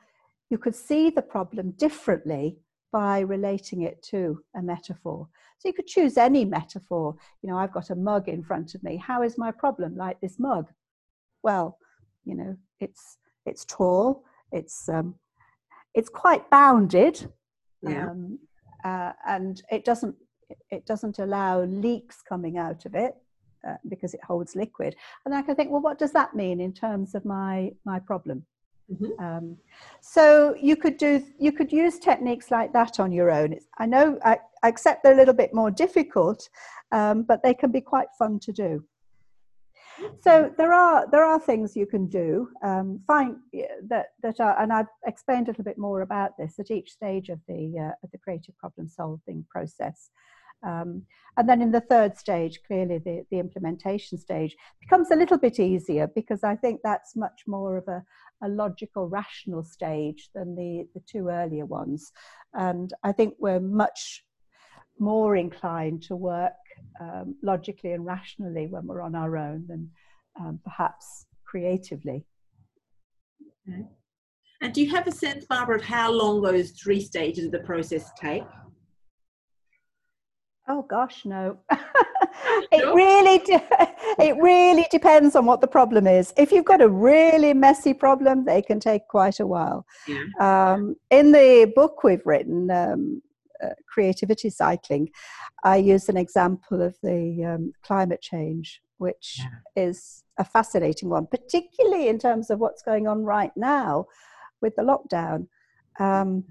you 0.49 0.57
could 0.57 0.75
see 0.75 1.09
the 1.09 1.21
problem 1.21 1.71
differently 1.71 2.59
by 2.91 3.19
relating 3.19 3.81
it 3.83 4.01
to 4.03 4.41
a 4.55 4.61
metaphor. 4.61 5.27
So 5.59 5.67
you 5.67 5.73
could 5.73 5.87
choose 5.87 6.17
any 6.17 6.45
metaphor. 6.45 7.15
You 7.41 7.49
know, 7.49 7.57
I've 7.57 7.73
got 7.73 7.89
a 7.89 7.95
mug 7.95 8.29
in 8.29 8.43
front 8.43 8.75
of 8.75 8.83
me. 8.83 8.97
How 8.97 9.23
is 9.23 9.37
my 9.37 9.51
problem 9.51 9.95
like 9.95 10.19
this 10.21 10.39
mug? 10.39 10.67
Well, 11.43 11.77
you 12.25 12.35
know, 12.35 12.57
it's 12.79 13.17
it's 13.45 13.65
tall. 13.65 14.23
It's 14.51 14.87
um, 14.89 15.15
it's 15.93 16.09
quite 16.09 16.49
bounded, 16.49 17.31
yeah. 17.81 18.09
um, 18.09 18.39
uh, 18.83 19.11
and 19.27 19.61
it 19.71 19.85
doesn't 19.85 20.15
it 20.69 20.85
doesn't 20.85 21.19
allow 21.19 21.63
leaks 21.63 22.21
coming 22.21 22.57
out 22.57 22.85
of 22.85 22.95
it 22.95 23.15
uh, 23.67 23.75
because 23.87 24.13
it 24.13 24.23
holds 24.23 24.55
liquid. 24.55 24.95
And 25.25 25.35
I 25.35 25.41
can 25.41 25.55
think, 25.55 25.71
well, 25.71 25.81
what 25.81 25.99
does 25.99 26.11
that 26.13 26.35
mean 26.35 26.61
in 26.61 26.73
terms 26.73 27.15
of 27.15 27.25
my 27.25 27.71
my 27.85 27.99
problem? 27.99 28.45
Mm-hmm. 28.91 29.23
Um, 29.23 29.57
so 30.01 30.55
you 30.59 30.75
could 30.75 30.97
do 30.97 31.23
you 31.37 31.51
could 31.51 31.71
use 31.71 31.99
techniques 31.99 32.49
like 32.49 32.73
that 32.73 32.99
on 32.99 33.11
your 33.11 33.29
own. 33.29 33.59
I 33.77 33.85
know 33.85 34.17
I, 34.25 34.39
I 34.63 34.67
accept 34.67 35.03
they're 35.03 35.13
a 35.13 35.17
little 35.17 35.33
bit 35.33 35.53
more 35.53 35.69
difficult, 35.69 36.49
um, 36.91 37.23
but 37.23 37.43
they 37.43 37.53
can 37.53 37.71
be 37.71 37.81
quite 37.81 38.07
fun 38.17 38.39
to 38.39 38.51
do. 38.51 38.83
So 40.21 40.51
there 40.57 40.73
are 40.73 41.05
there 41.11 41.23
are 41.23 41.39
things 41.39 41.75
you 41.75 41.85
can 41.85 42.07
do. 42.07 42.49
Um, 42.63 43.01
find 43.05 43.37
that 43.87 44.07
that 44.23 44.39
are, 44.39 44.59
and 44.61 44.71
I've 44.71 44.87
explained 45.05 45.47
a 45.47 45.51
little 45.51 45.63
bit 45.63 45.77
more 45.77 46.01
about 46.01 46.37
this 46.37 46.59
at 46.59 46.71
each 46.71 46.91
stage 46.91 47.29
of 47.29 47.39
the 47.47 47.77
uh, 47.77 47.95
of 48.03 48.11
the 48.11 48.17
creative 48.17 48.57
problem 48.57 48.87
solving 48.87 49.45
process. 49.49 50.09
Um, 50.65 51.03
and 51.37 51.47
then 51.47 51.61
in 51.61 51.71
the 51.71 51.81
third 51.81 52.17
stage, 52.17 52.59
clearly 52.67 52.97
the, 52.97 53.23
the 53.31 53.39
implementation 53.39 54.17
stage 54.17 54.57
becomes 54.81 55.09
a 55.11 55.15
little 55.15 55.37
bit 55.37 55.59
easier 55.59 56.07
because 56.07 56.43
I 56.43 56.55
think 56.55 56.81
that's 56.83 57.15
much 57.15 57.43
more 57.47 57.77
of 57.77 57.87
a, 57.87 58.03
a 58.43 58.49
logical, 58.49 59.07
rational 59.07 59.63
stage 59.63 60.29
than 60.35 60.55
the, 60.55 60.85
the 60.93 61.01
two 61.09 61.29
earlier 61.29 61.65
ones. 61.65 62.11
And 62.53 62.93
I 63.03 63.13
think 63.13 63.35
we're 63.39 63.61
much 63.61 64.25
more 64.99 65.37
inclined 65.37 66.03
to 66.03 66.15
work 66.15 66.53
um, 66.99 67.35
logically 67.41 67.93
and 67.93 68.05
rationally 68.05 68.67
when 68.67 68.85
we're 68.85 69.01
on 69.01 69.15
our 69.15 69.37
own 69.37 69.65
than 69.67 69.89
um, 70.39 70.59
perhaps 70.63 71.25
creatively. 71.45 72.25
Okay. 73.67 73.85
And 74.61 74.73
do 74.73 74.81
you 74.81 74.89
have 74.89 75.07
a 75.07 75.11
sense, 75.11 75.45
Barbara, 75.45 75.77
of 75.77 75.83
how 75.83 76.11
long 76.11 76.41
those 76.41 76.71
three 76.71 76.99
stages 76.99 77.45
of 77.45 77.51
the 77.51 77.59
process 77.59 78.11
take? 78.19 78.43
Oh 80.69 80.83
gosh, 80.83 81.25
no. 81.25 81.57
it 82.71 82.85
really 82.93 83.39
de- 83.39 83.67
it 84.19 84.37
really 84.37 84.85
depends 84.91 85.35
on 85.35 85.47
what 85.47 85.61
the 85.61 85.67
problem 85.67 86.05
is. 86.05 86.31
If 86.37 86.51
you've 86.51 86.65
got 86.65 86.79
a 86.79 86.87
really 86.87 87.55
messy 87.55 87.93
problem, 87.93 88.45
they 88.45 88.61
can 88.61 88.79
take 88.79 89.07
quite 89.07 89.39
a 89.39 89.47
while. 89.47 89.83
Yeah. 90.07 90.25
Um, 90.39 90.95
in 91.09 91.31
the 91.31 91.71
book 91.75 92.03
we've 92.03 92.25
written, 92.25 92.69
um, 92.69 93.21
uh, 93.63 93.69
Creativity 93.91 94.51
Cycling, 94.51 95.09
I 95.63 95.77
use 95.77 96.07
an 96.07 96.17
example 96.17 96.83
of 96.83 96.95
the 97.01 97.43
um, 97.45 97.73
climate 97.81 98.21
change, 98.21 98.79
which 98.99 99.39
yeah. 99.39 99.83
is 99.83 100.23
a 100.37 100.45
fascinating 100.45 101.09
one, 101.09 101.25
particularly 101.25 102.09
in 102.09 102.19
terms 102.19 102.51
of 102.51 102.59
what's 102.59 102.83
going 102.83 103.07
on 103.07 103.23
right 103.23 103.51
now 103.57 104.05
with 104.61 104.75
the 104.75 104.83
lockdown 104.83 105.47
um, 105.99 106.43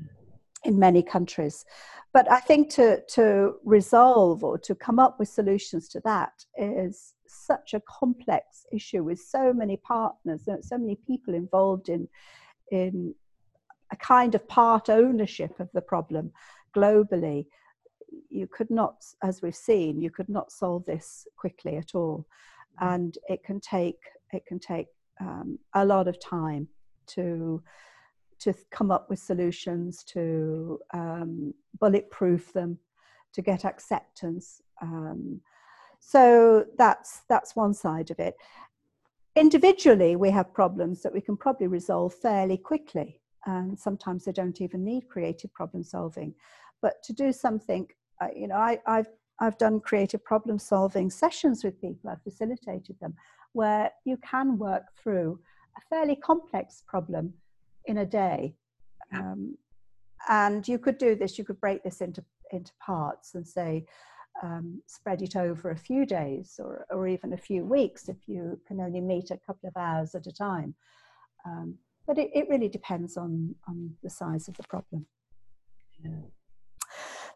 in 0.64 0.78
many 0.78 1.02
countries. 1.02 1.64
But 2.12 2.30
I 2.30 2.40
think 2.40 2.70
to, 2.70 3.02
to 3.14 3.54
resolve 3.64 4.42
or 4.42 4.58
to 4.58 4.74
come 4.74 4.98
up 4.98 5.18
with 5.18 5.28
solutions 5.28 5.88
to 5.90 6.00
that 6.04 6.32
is 6.56 7.14
such 7.26 7.74
a 7.74 7.82
complex 7.88 8.66
issue 8.72 9.04
with 9.04 9.20
so 9.20 9.52
many 9.52 9.76
partners, 9.76 10.48
so 10.62 10.78
many 10.78 10.96
people 11.06 11.34
involved 11.34 11.88
in, 11.88 12.08
in 12.70 13.14
a 13.92 13.96
kind 13.96 14.34
of 14.34 14.46
part 14.48 14.88
ownership 14.88 15.60
of 15.60 15.68
the 15.74 15.80
problem 15.80 16.32
globally. 16.74 17.46
You 18.30 18.46
could 18.46 18.70
not, 18.70 19.04
as 19.22 19.42
we've 19.42 19.54
seen, 19.54 20.00
you 20.00 20.10
could 20.10 20.28
not 20.28 20.50
solve 20.50 20.84
this 20.86 21.26
quickly 21.36 21.76
at 21.76 21.94
all, 21.94 22.26
and 22.80 23.16
it 23.28 23.44
can 23.44 23.60
take 23.60 23.98
it 24.32 24.44
can 24.46 24.58
take 24.58 24.86
um, 25.20 25.58
a 25.74 25.84
lot 25.84 26.08
of 26.08 26.20
time 26.20 26.68
to 27.08 27.62
to 28.40 28.54
come 28.70 28.90
up 28.90 29.10
with 29.10 29.18
solutions, 29.18 30.04
to 30.04 30.78
um, 30.94 31.54
bulletproof 31.80 32.52
them, 32.52 32.78
to 33.32 33.42
get 33.42 33.64
acceptance. 33.64 34.62
Um, 34.80 35.40
so 36.00 36.64
that's 36.76 37.22
that's 37.28 37.56
one 37.56 37.74
side 37.74 38.10
of 38.10 38.18
it. 38.18 38.36
Individually, 39.36 40.16
we 40.16 40.30
have 40.30 40.52
problems 40.54 41.02
that 41.02 41.12
we 41.12 41.20
can 41.20 41.36
probably 41.36 41.66
resolve 41.66 42.14
fairly 42.14 42.56
quickly, 42.56 43.20
and 43.46 43.78
sometimes 43.78 44.24
they 44.24 44.32
don't 44.32 44.60
even 44.60 44.84
need 44.84 45.08
creative 45.08 45.52
problem 45.52 45.82
solving. 45.82 46.34
But 46.80 47.02
to 47.04 47.12
do 47.12 47.32
something, 47.32 47.88
uh, 48.20 48.28
you 48.34 48.48
know, 48.48 48.56
I, 48.56 48.78
I've 48.86 49.08
I've 49.40 49.58
done 49.58 49.80
creative 49.80 50.24
problem 50.24 50.58
solving 50.58 51.10
sessions 51.10 51.62
with 51.62 51.80
people. 51.80 52.10
I've 52.10 52.22
facilitated 52.22 52.98
them 53.00 53.14
where 53.52 53.90
you 54.04 54.16
can 54.18 54.58
work 54.58 54.84
through 55.00 55.38
a 55.76 55.80
fairly 55.88 56.16
complex 56.16 56.82
problem 56.86 57.32
in 57.88 57.98
a 57.98 58.06
day. 58.06 58.54
Um, 59.12 59.56
and 60.28 60.66
you 60.66 60.78
could 60.78 60.98
do 60.98 61.16
this, 61.16 61.38
you 61.38 61.44
could 61.44 61.60
break 61.60 61.82
this 61.82 62.00
into, 62.00 62.22
into 62.52 62.72
parts 62.80 63.34
and 63.34 63.46
say, 63.46 63.86
um, 64.42 64.80
spread 64.86 65.22
it 65.22 65.34
over 65.34 65.70
a 65.70 65.76
few 65.76 66.06
days 66.06 66.60
or, 66.62 66.86
or 66.90 67.08
even 67.08 67.32
a 67.32 67.36
few 67.36 67.64
weeks 67.64 68.08
if 68.08 68.28
you 68.28 68.60
can 68.68 68.80
only 68.80 69.00
meet 69.00 69.30
a 69.30 69.38
couple 69.38 69.68
of 69.68 69.76
hours 69.76 70.14
at 70.14 70.26
a 70.26 70.32
time. 70.32 70.74
Um, 71.44 71.76
but 72.06 72.18
it, 72.18 72.30
it 72.34 72.48
really 72.48 72.68
depends 72.68 73.16
on, 73.16 73.54
on 73.66 73.94
the 74.02 74.10
size 74.10 74.48
of 74.48 74.56
the 74.56 74.62
problem. 74.64 75.06
Yeah. 76.04 76.10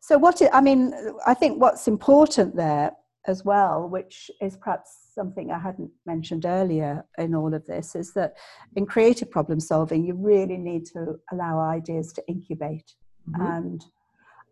So, 0.00 0.18
what 0.18 0.40
I 0.52 0.60
mean, 0.60 0.94
I 1.26 1.34
think 1.34 1.60
what's 1.60 1.86
important 1.86 2.56
there 2.56 2.92
as 3.26 3.44
well, 3.44 3.88
which 3.88 4.30
is 4.40 4.56
perhaps 4.56 5.08
something 5.14 5.50
I 5.50 5.58
hadn't 5.58 5.90
mentioned 6.06 6.44
earlier 6.44 7.04
in 7.18 7.34
all 7.34 7.54
of 7.54 7.66
this, 7.66 7.94
is 7.94 8.12
that 8.14 8.34
in 8.76 8.86
creative 8.86 9.30
problem 9.30 9.60
solving, 9.60 10.04
you 10.04 10.14
really 10.14 10.56
need 10.56 10.86
to 10.86 11.18
allow 11.30 11.60
ideas 11.60 12.12
to 12.14 12.22
incubate. 12.26 12.94
Mm-hmm. 13.30 13.42
And 13.42 13.84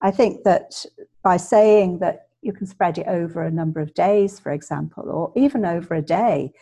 I 0.02 0.10
think 0.10 0.44
that 0.44 0.84
by 1.22 1.36
saying 1.36 1.98
that 1.98 2.28
you 2.42 2.52
can 2.52 2.66
spread 2.66 2.98
it 2.98 3.06
over 3.06 3.42
a 3.42 3.50
number 3.50 3.80
of 3.80 3.92
days, 3.94 4.38
for 4.38 4.52
example, 4.52 5.10
or 5.10 5.32
even 5.36 5.64
over 5.64 5.94
a 5.94 6.02
day, 6.02 6.52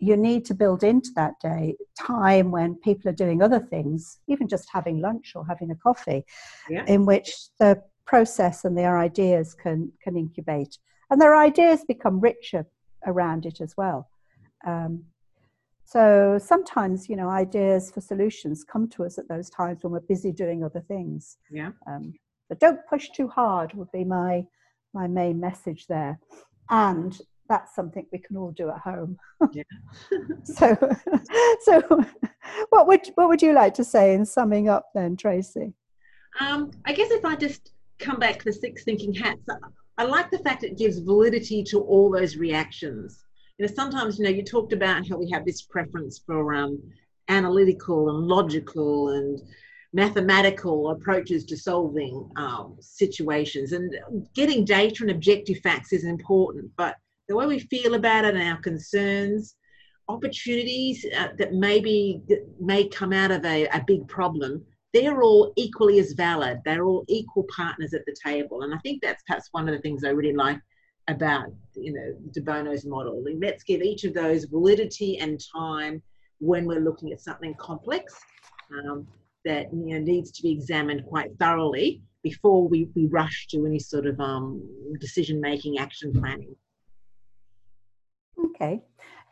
you 0.00 0.16
need 0.16 0.44
to 0.44 0.54
build 0.54 0.84
into 0.84 1.10
that 1.16 1.34
day 1.40 1.76
time 1.98 2.50
when 2.50 2.74
people 2.76 3.10
are 3.10 3.14
doing 3.14 3.42
other 3.42 3.58
things, 3.58 4.18
even 4.28 4.48
just 4.48 4.68
having 4.72 5.00
lunch 5.00 5.32
or 5.34 5.44
having 5.44 5.70
a 5.70 5.74
coffee, 5.74 6.24
yeah. 6.70 6.84
in 6.86 7.04
which 7.04 7.32
the 7.58 7.82
process 8.06 8.64
and 8.64 8.78
their 8.78 8.98
ideas 8.98 9.54
can, 9.54 9.92
can 10.02 10.16
incubate. 10.16 10.78
And 11.10 11.20
their 11.20 11.36
ideas 11.36 11.84
become 11.86 12.20
richer 12.20 12.66
around 13.06 13.46
it 13.46 13.60
as 13.60 13.74
well. 13.76 14.08
Um, 14.66 15.04
so 15.84 16.38
sometimes, 16.38 17.08
you 17.08 17.16
know, 17.16 17.30
ideas 17.30 17.90
for 17.90 18.02
solutions 18.02 18.62
come 18.62 18.88
to 18.90 19.04
us 19.04 19.16
at 19.16 19.28
those 19.28 19.48
times 19.48 19.82
when 19.82 19.92
we're 19.92 20.00
busy 20.00 20.32
doing 20.32 20.62
other 20.62 20.82
things. 20.86 21.38
Yeah. 21.50 21.70
Um, 21.86 22.12
but 22.48 22.60
don't 22.60 22.80
push 22.88 23.08
too 23.10 23.28
hard 23.28 23.72
would 23.74 23.90
be 23.92 24.04
my 24.04 24.44
my 24.94 25.06
main 25.06 25.38
message 25.40 25.86
there. 25.86 26.18
And 26.70 27.18
that's 27.48 27.74
something 27.74 28.06
we 28.12 28.18
can 28.18 28.36
all 28.36 28.50
do 28.50 28.68
at 28.70 28.78
home. 28.78 29.16
Yeah. 29.52 29.62
so, 30.44 30.76
so 31.62 32.04
what 32.68 32.86
would 32.86 33.06
what 33.14 33.28
would 33.28 33.42
you 33.42 33.52
like 33.52 33.74
to 33.74 33.84
say 33.84 34.14
in 34.14 34.24
summing 34.26 34.68
up 34.68 34.90
then, 34.94 35.16
Tracy? 35.16 35.72
Um, 36.40 36.70
I 36.84 36.92
guess 36.92 37.10
if 37.10 37.24
I 37.24 37.34
just 37.36 37.72
come 37.98 38.18
back 38.18 38.38
to 38.40 38.44
the 38.44 38.52
six 38.52 38.84
thinking 38.84 39.14
hats, 39.14 39.48
I 39.98 40.04
like 40.04 40.30
the 40.30 40.38
fact 40.38 40.62
it 40.62 40.78
gives 40.78 41.00
validity 41.00 41.64
to 41.64 41.80
all 41.80 42.08
those 42.10 42.36
reactions. 42.36 43.24
You 43.58 43.66
know, 43.66 43.72
sometimes, 43.74 44.18
you 44.18 44.24
know, 44.24 44.30
you 44.30 44.44
talked 44.44 44.72
about 44.72 45.08
how 45.08 45.16
we 45.16 45.28
have 45.30 45.44
this 45.44 45.62
preference 45.62 46.22
for 46.24 46.54
um, 46.54 46.80
analytical 47.26 48.08
and 48.10 48.28
logical 48.28 49.10
and 49.10 49.42
mathematical 49.92 50.90
approaches 50.90 51.44
to 51.46 51.56
solving 51.56 52.30
um, 52.36 52.76
situations. 52.78 53.72
And 53.72 53.92
getting 54.34 54.64
data 54.64 55.02
and 55.02 55.10
objective 55.10 55.58
facts 55.58 55.92
is 55.92 56.04
important, 56.04 56.70
but 56.76 56.96
the 57.26 57.34
way 57.34 57.46
we 57.46 57.58
feel 57.58 57.94
about 57.94 58.24
it 58.24 58.36
and 58.36 58.48
our 58.48 58.60
concerns, 58.60 59.56
opportunities 60.08 61.04
uh, 61.18 61.28
that 61.38 61.54
maybe 61.54 62.22
may 62.60 62.88
come 62.88 63.12
out 63.12 63.32
of 63.32 63.44
a, 63.44 63.66
a 63.66 63.84
big 63.86 64.06
problem 64.06 64.64
they're 64.94 65.22
all 65.22 65.52
equally 65.56 65.98
as 65.98 66.12
valid. 66.12 66.60
They're 66.64 66.84
all 66.84 67.04
equal 67.08 67.44
partners 67.54 67.94
at 67.94 68.04
the 68.06 68.16
table. 68.24 68.62
And 68.62 68.74
I 68.74 68.78
think 68.78 69.02
that's 69.02 69.22
perhaps 69.26 69.48
one 69.52 69.68
of 69.68 69.74
the 69.74 69.80
things 69.80 70.04
I 70.04 70.10
really 70.10 70.34
like 70.34 70.60
about, 71.08 71.46
you 71.74 71.92
know, 71.92 72.14
De 72.32 72.40
Bono's 72.40 72.86
model. 72.86 73.22
Let's 73.40 73.62
give 73.62 73.82
each 73.82 74.04
of 74.04 74.14
those 74.14 74.44
validity 74.44 75.18
and 75.18 75.40
time 75.54 76.02
when 76.38 76.66
we're 76.66 76.80
looking 76.80 77.12
at 77.12 77.20
something 77.20 77.54
complex 77.54 78.14
um, 78.72 79.06
that 79.44 79.72
you 79.72 79.94
know 79.94 80.00
needs 80.00 80.30
to 80.32 80.42
be 80.42 80.50
examined 80.50 81.04
quite 81.06 81.30
thoroughly 81.38 82.02
before 82.22 82.68
we, 82.68 82.88
we 82.94 83.06
rush 83.06 83.46
to 83.48 83.64
any 83.66 83.78
sort 83.78 84.06
of 84.06 84.20
um, 84.20 84.62
decision 85.00 85.40
making 85.40 85.78
action 85.78 86.12
planning. 86.12 86.54
Okay. 88.44 88.82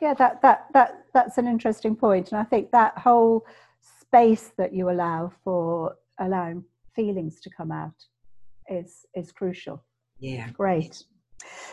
Yeah, 0.00 0.14
that, 0.14 0.42
that, 0.42 0.66
that, 0.72 1.06
that's 1.12 1.38
an 1.38 1.46
interesting 1.46 1.96
point. 1.96 2.30
And 2.30 2.40
I 2.40 2.44
think 2.44 2.70
that 2.70 2.96
whole 2.98 3.44
space 4.16 4.52
that 4.56 4.72
you 4.72 4.90
allow 4.90 5.30
for 5.44 5.96
allowing 6.20 6.64
feelings 6.94 7.40
to 7.40 7.50
come 7.50 7.70
out 7.70 7.94
is 8.68 9.04
is 9.14 9.30
crucial. 9.32 9.84
Yeah. 10.18 10.50
Great. 10.50 11.04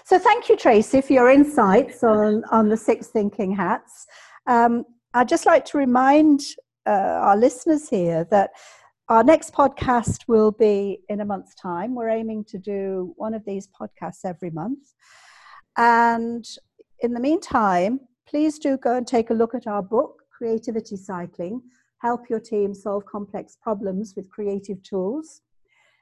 So 0.03 0.19
thank 0.19 0.49
you, 0.49 0.57
Tracy, 0.57 1.01
for 1.01 1.13
your 1.13 1.29
insights 1.29 2.03
on, 2.03 2.43
on 2.51 2.67
the 2.67 2.75
six 2.75 3.07
thinking 3.07 3.55
hats. 3.55 4.05
Um, 4.45 4.83
I'd 5.13 5.29
just 5.29 5.45
like 5.45 5.63
to 5.65 5.77
remind 5.77 6.41
uh, 6.85 7.19
our 7.27 7.37
listeners 7.37 7.89
here 7.89 8.27
that 8.29 8.51
our 9.07 9.23
next 9.23 9.53
podcast 9.53 10.27
will 10.27 10.51
be 10.51 10.99
in 11.07 11.21
a 11.21 11.25
month's 11.25 11.55
time. 11.55 11.95
We're 11.95 12.09
aiming 12.09 12.43
to 12.45 12.57
do 12.57 13.13
one 13.15 13.33
of 13.33 13.43
these 13.45 13.69
podcasts 13.79 14.25
every 14.25 14.51
month. 14.51 14.93
And 15.77 16.45
in 16.99 17.13
the 17.13 17.19
meantime, 17.19 18.01
please 18.27 18.59
do 18.59 18.77
go 18.77 18.97
and 18.97 19.07
take 19.07 19.29
a 19.29 19.33
look 19.33 19.55
at 19.55 19.65
our 19.65 19.81
book, 19.81 20.23
Creativity 20.37 20.97
Cycling, 20.97 21.61
help 22.03 22.29
your 22.29 22.39
team 22.39 22.73
solve 22.73 23.05
complex 23.05 23.57
problems 23.61 24.13
with 24.15 24.29
creative 24.29 24.81
tools. 24.83 25.41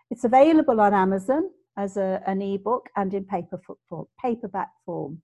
It's 0.09 0.23
available 0.23 0.81
on 0.81 0.93
Amazon 0.93 1.49
as 1.77 1.95
a, 1.95 2.21
an 2.25 2.41
ebook 2.41 2.89
and 2.95 3.13
in 3.13 3.23
paper 3.25 3.61
form, 3.87 4.07
paperback 4.21 4.69
form. 4.85 5.21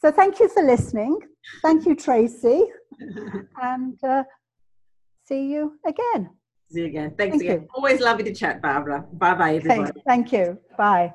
So 0.00 0.10
thank 0.10 0.40
you 0.40 0.48
for 0.48 0.62
listening. 0.62 1.18
Thank 1.62 1.86
you, 1.86 1.94
Tracy. 1.94 2.64
and 3.62 4.02
uh, 4.02 4.24
see 5.24 5.46
you 5.52 5.78
again. 5.86 6.30
See 6.72 6.80
you 6.80 6.86
again. 6.86 7.14
Thanks 7.16 7.34
thank 7.34 7.42
again. 7.42 7.60
You. 7.62 7.68
Always 7.74 8.00
lovely 8.00 8.24
to 8.24 8.34
chat, 8.34 8.60
Barbara. 8.60 9.04
Bye 9.12 9.34
bye, 9.34 9.54
everybody. 9.56 9.92
Thank, 10.04 10.04
thank 10.06 10.32
you. 10.32 10.58
Bye. 10.76 11.14